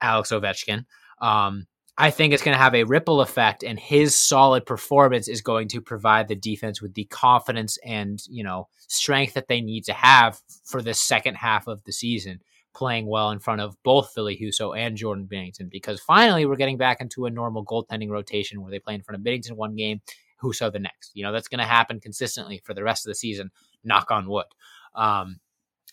Alex 0.00 0.30
Ovechkin. 0.30 0.86
Um, 1.20 1.66
I 1.98 2.10
think 2.10 2.32
it's 2.32 2.42
going 2.42 2.56
to 2.56 2.62
have 2.62 2.74
a 2.74 2.84
ripple 2.84 3.20
effect, 3.20 3.62
and 3.62 3.78
his 3.78 4.16
solid 4.16 4.64
performance 4.64 5.28
is 5.28 5.42
going 5.42 5.68
to 5.68 5.80
provide 5.82 6.26
the 6.26 6.34
defense 6.34 6.80
with 6.80 6.94
the 6.94 7.04
confidence 7.04 7.78
and 7.84 8.22
you 8.28 8.42
know 8.42 8.68
strength 8.88 9.34
that 9.34 9.48
they 9.48 9.60
need 9.60 9.84
to 9.84 9.92
have 9.92 10.40
for 10.64 10.82
the 10.82 10.94
second 10.94 11.34
half 11.34 11.66
of 11.66 11.84
the 11.84 11.92
season, 11.92 12.40
playing 12.74 13.06
well 13.06 13.30
in 13.30 13.38
front 13.38 13.60
of 13.60 13.76
both 13.82 14.14
Ville 14.14 14.26
Husso 14.26 14.76
and 14.76 14.96
Jordan 14.96 15.28
Binnington. 15.30 15.70
Because 15.70 16.00
finally, 16.00 16.46
we're 16.46 16.56
getting 16.56 16.78
back 16.78 17.00
into 17.00 17.26
a 17.26 17.30
normal 17.30 17.64
goaltending 17.64 18.10
rotation 18.10 18.62
where 18.62 18.70
they 18.70 18.78
play 18.78 18.94
in 18.94 19.02
front 19.02 19.20
of 19.20 19.24
Binnington 19.24 19.52
one 19.52 19.76
game, 19.76 20.00
Husso 20.42 20.72
the 20.72 20.78
next. 20.78 21.12
You 21.14 21.24
know 21.24 21.32
that's 21.32 21.48
going 21.48 21.60
to 21.60 21.64
happen 21.64 22.00
consistently 22.00 22.60
for 22.64 22.74
the 22.74 22.82
rest 22.82 23.06
of 23.06 23.10
the 23.10 23.14
season. 23.14 23.50
Knock 23.84 24.10
on 24.10 24.28
wood. 24.28 24.46
Um, 24.94 25.40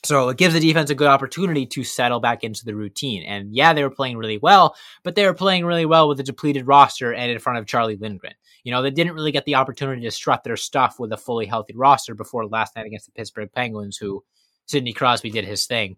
so 0.05 0.29
it 0.29 0.37
gives 0.37 0.53
the 0.53 0.61
defense 0.61 0.89
a 0.89 0.95
good 0.95 1.07
opportunity 1.07 1.65
to 1.65 1.83
settle 1.83 2.21
back 2.21 2.43
into 2.43 2.63
the 2.63 2.75
routine. 2.75 3.23
And 3.23 3.53
yeah, 3.53 3.73
they 3.73 3.83
were 3.83 3.89
playing 3.89 4.17
really 4.17 4.37
well, 4.37 4.75
but 5.03 5.15
they 5.15 5.25
were 5.25 5.33
playing 5.33 5.65
really 5.65 5.85
well 5.85 6.07
with 6.07 6.19
a 6.21 6.23
depleted 6.23 6.67
roster 6.67 7.13
and 7.13 7.29
in 7.29 7.39
front 7.39 7.59
of 7.59 7.67
Charlie 7.67 7.97
Lindgren. 7.97 8.33
You 8.63 8.71
know, 8.71 8.81
they 8.81 8.91
didn't 8.91 9.13
really 9.13 9.33
get 9.33 9.45
the 9.45 9.55
opportunity 9.55 10.01
to 10.03 10.11
strut 10.11 10.43
their 10.43 10.55
stuff 10.55 10.99
with 10.99 11.11
a 11.11 11.17
fully 11.17 11.45
healthy 11.45 11.75
roster 11.75 12.15
before 12.15 12.47
last 12.47 12.75
night 12.75 12.85
against 12.85 13.07
the 13.07 13.11
Pittsburgh 13.11 13.51
Penguins, 13.53 13.97
who 13.97 14.23
Sidney 14.67 14.93
Crosby 14.93 15.31
did 15.31 15.45
his 15.45 15.65
thing. 15.65 15.97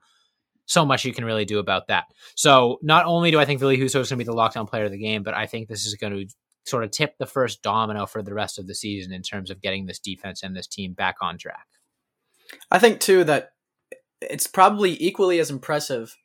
So 0.66 0.86
much 0.86 1.04
you 1.04 1.14
can 1.14 1.26
really 1.26 1.46
do 1.46 1.60
about 1.60 1.88
that. 1.88 2.06
So 2.36 2.80
not 2.82 3.06
only 3.06 3.32
do 3.32 3.40
I 3.40 3.46
think 3.46 3.60
Ville 3.60 3.72
Husso 3.72 4.00
is 4.00 4.10
going 4.10 4.10
to 4.10 4.16
be 4.18 4.24
the 4.24 4.34
lockdown 4.34 4.70
player 4.70 4.86
of 4.86 4.92
the 4.92 4.98
game, 4.98 5.24
but 5.24 5.34
I 5.34 5.46
think 5.46 5.68
this 5.68 5.86
is 5.86 5.96
going 5.96 6.14
to 6.14 6.34
sort 6.66 6.84
of 6.84 6.92
tip 6.92 7.18
the 7.18 7.26
first 7.26 7.62
domino 7.62 8.06
for 8.06 8.22
the 8.22 8.34
rest 8.34 8.60
of 8.60 8.68
the 8.68 8.76
season 8.76 9.12
in 9.12 9.22
terms 9.22 9.50
of 9.50 9.62
getting 9.62 9.86
this 9.86 10.00
defense 10.00 10.44
and 10.44 10.56
this 10.56 10.68
team 10.68 10.94
back 10.94 11.16
on 11.22 11.38
track. 11.38 11.68
I 12.70 12.80
think 12.80 13.00
too 13.00 13.24
that 13.26 13.52
it's 14.22 14.48
probably 14.48 14.96
equally 15.04 15.40
as 15.40 15.50
impressive 15.50 16.16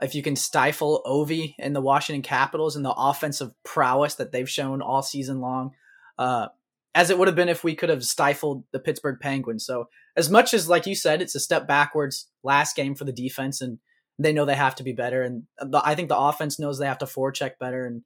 if 0.00 0.14
you 0.14 0.22
can 0.22 0.36
stifle 0.36 1.02
Ovi 1.06 1.54
and 1.58 1.76
the 1.76 1.80
Washington 1.80 2.22
Capitals 2.22 2.76
and 2.76 2.84
the 2.84 2.94
offensive 2.96 3.52
prowess 3.62 4.14
that 4.16 4.32
they've 4.32 4.48
shown 4.48 4.82
all 4.82 5.02
season 5.02 5.40
long, 5.40 5.72
uh, 6.18 6.48
as 6.94 7.10
it 7.10 7.18
would 7.18 7.28
have 7.28 7.36
been 7.36 7.48
if 7.48 7.62
we 7.62 7.74
could 7.74 7.88
have 7.88 8.04
stifled 8.04 8.64
the 8.72 8.80
Pittsburgh 8.80 9.18
Penguins. 9.20 9.64
So, 9.64 9.88
as 10.16 10.30
much 10.30 10.54
as, 10.54 10.68
like 10.68 10.86
you 10.86 10.94
said, 10.94 11.22
it's 11.22 11.34
a 11.34 11.40
step 11.40 11.66
backwards 11.66 12.28
last 12.42 12.76
game 12.76 12.94
for 12.94 13.04
the 13.04 13.12
defense, 13.12 13.60
and 13.60 13.78
they 14.18 14.32
know 14.32 14.44
they 14.44 14.54
have 14.54 14.74
to 14.76 14.82
be 14.82 14.92
better, 14.92 15.22
and 15.22 15.44
the, 15.58 15.80
I 15.84 15.94
think 15.94 16.08
the 16.08 16.18
offense 16.18 16.58
knows 16.58 16.78
they 16.78 16.86
have 16.86 16.98
to 16.98 17.06
forecheck 17.06 17.52
better 17.58 17.86
and 17.86 18.02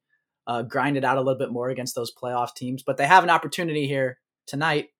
uh, 0.46 0.62
grind 0.62 0.96
it 0.96 1.04
out 1.04 1.16
a 1.16 1.20
little 1.20 1.38
bit 1.38 1.50
more 1.50 1.68
against 1.68 1.94
those 1.94 2.14
playoff 2.14 2.54
teams. 2.54 2.82
But 2.82 2.96
they 2.96 3.06
have 3.06 3.24
an 3.24 3.30
opportunity 3.30 3.86
here 3.86 4.18
tonight 4.46 4.90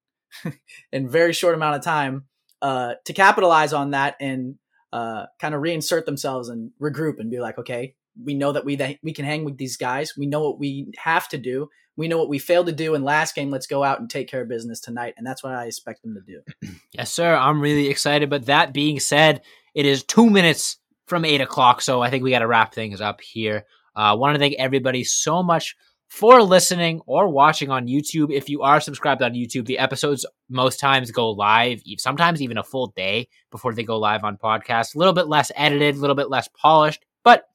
in 0.93 1.09
very 1.09 1.33
short 1.33 1.55
amount 1.55 1.77
of 1.77 1.83
time 1.83 2.25
uh, 2.63 2.95
to 3.05 3.13
capitalize 3.13 3.73
on 3.73 3.91
that 3.93 4.17
and 4.21 4.57
uh, 4.93 5.27
kind 5.41 5.55
of 5.55 5.63
reinsert 5.63 6.05
themselves 6.05 6.49
and 6.49 6.71
regroup 6.81 7.19
and 7.19 7.31
be 7.31 7.41
like, 7.41 7.59
okay, 7.59 7.95
we 8.23 8.35
know 8.35 8.53
that 8.53 8.65
we 8.65 8.77
that 8.77 8.97
we 9.03 9.13
can 9.13 9.25
hang 9.25 9.45
with 9.45 9.59
these 9.59 9.77
guys. 9.77 10.15
We 10.17 10.27
know 10.27 10.43
what 10.43 10.59
we 10.59 10.93
have 10.97 11.29
to 11.29 11.39
do. 11.39 11.69
We 11.97 12.09
know 12.09 12.19
what 12.19 12.29
we 12.29 12.39
failed 12.39 12.67
to 12.67 12.73
do 12.73 12.95
in 12.95 13.05
last 13.05 13.35
game. 13.35 13.51
Let's 13.51 13.67
go 13.67 13.83
out 13.83 14.01
and 14.01 14.11
take 14.11 14.29
care 14.29 14.43
of 14.43 14.49
business 14.49 14.81
tonight, 14.81 15.15
and 15.17 15.27
that's 15.27 15.43
what 15.43 15.55
I 15.55 15.67
expect 15.67 16.03
them 16.03 16.15
to 16.15 16.21
do. 16.21 16.43
Yes, 16.93 17.13
sir. 17.13 17.37
I'm 17.37 17.61
really 17.61 17.89
excited. 17.89 18.31
But 18.31 18.47
that 18.47 18.73
being 18.73 19.01
said, 19.01 19.43
it 19.75 19.85
is 19.85 20.03
two 20.03 20.31
minutes 20.31 20.79
from 21.07 21.27
eight 21.27 21.43
o'clock, 21.43 21.83
so 21.83 22.01
I 22.01 22.09
think 22.09 22.25
we 22.25 22.31
got 22.31 22.39
to 22.39 22.47
wrap 22.47 22.73
things 22.73 23.03
up 23.03 23.21
here. 23.21 23.67
I 23.95 24.11
uh, 24.11 24.17
want 24.17 24.35
to 24.35 24.39
thank 24.39 24.55
everybody 24.59 25.05
so 25.05 25.43
much 25.43 25.77
for 26.09 26.43
listening 26.43 27.01
or 27.07 27.29
watching 27.29 27.71
on 27.71 27.87
YouTube. 27.87 28.33
If 28.33 28.49
you 28.49 28.63
are 28.63 28.81
subscribed 28.81 29.23
on 29.23 29.35
YouTube, 29.35 29.67
the 29.67 29.79
episodes 29.79 30.25
most 30.49 30.81
times 30.81 31.11
go 31.11 31.31
live, 31.31 31.83
sometimes 31.99 32.41
even 32.41 32.59
a 32.59 32.63
full 32.63 32.89
day 32.89 33.29
before 33.51 33.75
they 33.75 33.83
go 33.83 33.99
live 33.99 34.25
on 34.25 34.37
podcast. 34.37 34.95
A 34.95 34.99
little 34.99 35.15
bit 35.15 35.29
less 35.29 35.51
edited, 35.57 35.97
a 35.97 35.99
little 35.99 36.17
bit 36.17 36.31
less 36.31 36.49
polished, 36.49 37.05
but 37.25 37.49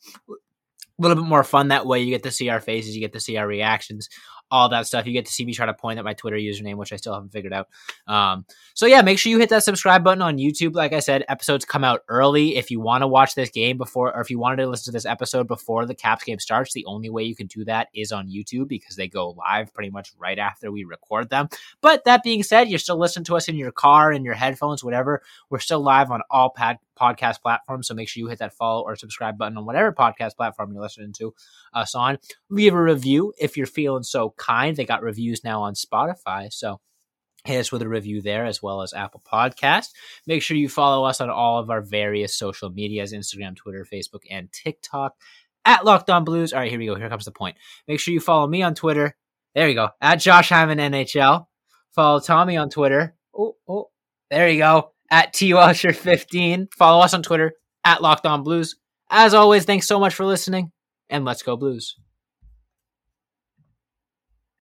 little 1.01 1.21
bit 1.23 1.29
more 1.29 1.43
fun 1.43 1.69
that 1.69 1.85
way. 1.85 1.99
You 1.99 2.11
get 2.11 2.23
to 2.23 2.31
see 2.31 2.49
our 2.49 2.59
faces, 2.59 2.95
you 2.95 3.01
get 3.01 3.13
to 3.13 3.19
see 3.19 3.37
our 3.37 3.47
reactions 3.47 4.09
all 4.51 4.69
that 4.69 4.85
stuff. 4.85 5.05
You 5.05 5.13
get 5.13 5.25
to 5.25 5.31
see 5.31 5.45
me 5.45 5.53
try 5.53 5.65
to 5.65 5.73
point 5.73 5.97
at 5.97 6.05
my 6.05 6.13
Twitter 6.13 6.35
username, 6.35 6.75
which 6.75 6.91
I 6.91 6.97
still 6.97 7.13
haven't 7.13 7.31
figured 7.31 7.53
out. 7.53 7.69
Um, 8.05 8.45
so 8.73 8.85
yeah, 8.85 9.01
make 9.01 9.17
sure 9.17 9.29
you 9.29 9.39
hit 9.39 9.49
that 9.49 9.63
subscribe 9.63 10.03
button 10.03 10.21
on 10.21 10.37
YouTube. 10.37 10.75
Like 10.75 10.93
I 10.93 10.99
said, 10.99 11.23
episodes 11.29 11.65
come 11.65 11.83
out 11.83 12.01
early. 12.09 12.57
If 12.57 12.69
you 12.69 12.81
want 12.81 13.01
to 13.01 13.07
watch 13.07 13.33
this 13.33 13.49
game 13.49 13.77
before, 13.77 14.13
or 14.15 14.21
if 14.21 14.29
you 14.29 14.37
wanted 14.37 14.57
to 14.57 14.67
listen 14.67 14.85
to 14.85 14.91
this 14.91 15.05
episode 15.05 15.47
before 15.47 15.85
the 15.85 15.95
Caps 15.95 16.23
game 16.23 16.39
starts, 16.39 16.73
the 16.73 16.85
only 16.85 17.09
way 17.09 17.23
you 17.23 17.35
can 17.35 17.47
do 17.47 17.63
that 17.65 17.87
is 17.95 18.11
on 18.11 18.29
YouTube 18.29 18.67
because 18.67 18.95
they 18.95 19.07
go 19.07 19.29
live 19.31 19.73
pretty 19.73 19.89
much 19.89 20.11
right 20.19 20.37
after 20.37 20.71
we 20.71 20.83
record 20.83 21.29
them. 21.29 21.47
But 21.81 22.03
that 22.05 22.23
being 22.23 22.43
said, 22.43 22.69
you're 22.69 22.79
still 22.79 22.99
listening 22.99 23.25
to 23.25 23.37
us 23.37 23.47
in 23.47 23.55
your 23.55 23.71
car, 23.71 24.11
in 24.11 24.25
your 24.25 24.33
headphones, 24.33 24.83
whatever. 24.83 25.21
We're 25.49 25.59
still 25.59 25.81
live 25.81 26.11
on 26.11 26.21
all 26.29 26.49
pad 26.49 26.77
podcast 27.01 27.41
platforms. 27.41 27.87
So 27.87 27.93
make 27.93 28.07
sure 28.07 28.21
you 28.21 28.27
hit 28.27 28.39
that 28.39 28.53
follow 28.53 28.83
or 28.83 28.95
subscribe 28.95 29.37
button 29.37 29.57
on 29.57 29.65
whatever 29.65 29.91
podcast 29.91 30.35
platform 30.35 30.71
you're 30.71 30.81
listening 30.81 31.13
to 31.13 31.33
us 31.73 31.95
on. 31.95 32.19
Leave 32.49 32.73
a 32.73 32.81
review 32.81 33.33
if 33.39 33.57
you're 33.57 33.65
feeling 33.65 34.03
so 34.03 34.29
kind. 34.41 34.75
They 34.75 34.85
got 34.85 35.03
reviews 35.03 35.43
now 35.43 35.61
on 35.61 35.73
Spotify. 35.73 36.51
So 36.51 36.79
hit 37.45 37.59
us 37.59 37.71
with 37.71 37.81
a 37.81 37.87
review 37.87 38.21
there 38.21 38.45
as 38.45 38.61
well 38.61 38.81
as 38.81 38.93
Apple 38.93 39.21
Podcast. 39.31 39.87
Make 40.27 40.41
sure 40.41 40.57
you 40.57 40.69
follow 40.69 41.05
us 41.05 41.21
on 41.21 41.29
all 41.29 41.59
of 41.59 41.69
our 41.69 41.81
various 41.81 42.35
social 42.35 42.69
medias 42.69 43.13
Instagram, 43.13 43.55
Twitter, 43.55 43.85
Facebook, 43.91 44.23
and 44.29 44.51
TikTok 44.51 45.15
at 45.65 45.85
Locked 45.85 46.09
On 46.09 46.23
Blues. 46.23 46.53
All 46.53 46.59
right, 46.59 46.69
here 46.69 46.79
we 46.79 46.87
go. 46.87 46.95
Here 46.95 47.09
comes 47.09 47.25
the 47.25 47.31
point. 47.31 47.57
Make 47.87 47.99
sure 47.99 48.13
you 48.13 48.19
follow 48.19 48.47
me 48.47 48.63
on 48.63 48.75
Twitter. 48.75 49.15
There 49.55 49.69
you 49.69 49.75
go. 49.75 49.89
At 50.01 50.15
Josh 50.15 50.49
Hyman 50.49 50.79
NHL. 50.79 51.45
Follow 51.93 52.19
Tommy 52.19 52.57
on 52.57 52.69
Twitter. 52.69 53.15
Oh, 53.37 53.55
oh, 53.67 53.89
there 54.29 54.49
you 54.49 54.59
go 54.59 54.91
at 55.11 55.33
T 55.33 55.53
Welcher 55.53 55.93
15. 55.93 56.69
Follow 56.75 57.03
us 57.03 57.13
on 57.13 57.21
Twitter 57.21 57.53
at 57.83 58.01
Locked 58.01 58.25
On 58.25 58.43
Blues. 58.43 58.77
As 59.09 59.33
always, 59.33 59.65
thanks 59.65 59.85
so 59.85 59.99
much 59.99 60.15
for 60.15 60.25
listening, 60.25 60.71
and 61.09 61.25
let's 61.25 61.43
go 61.43 61.57
Blues. 61.57 61.97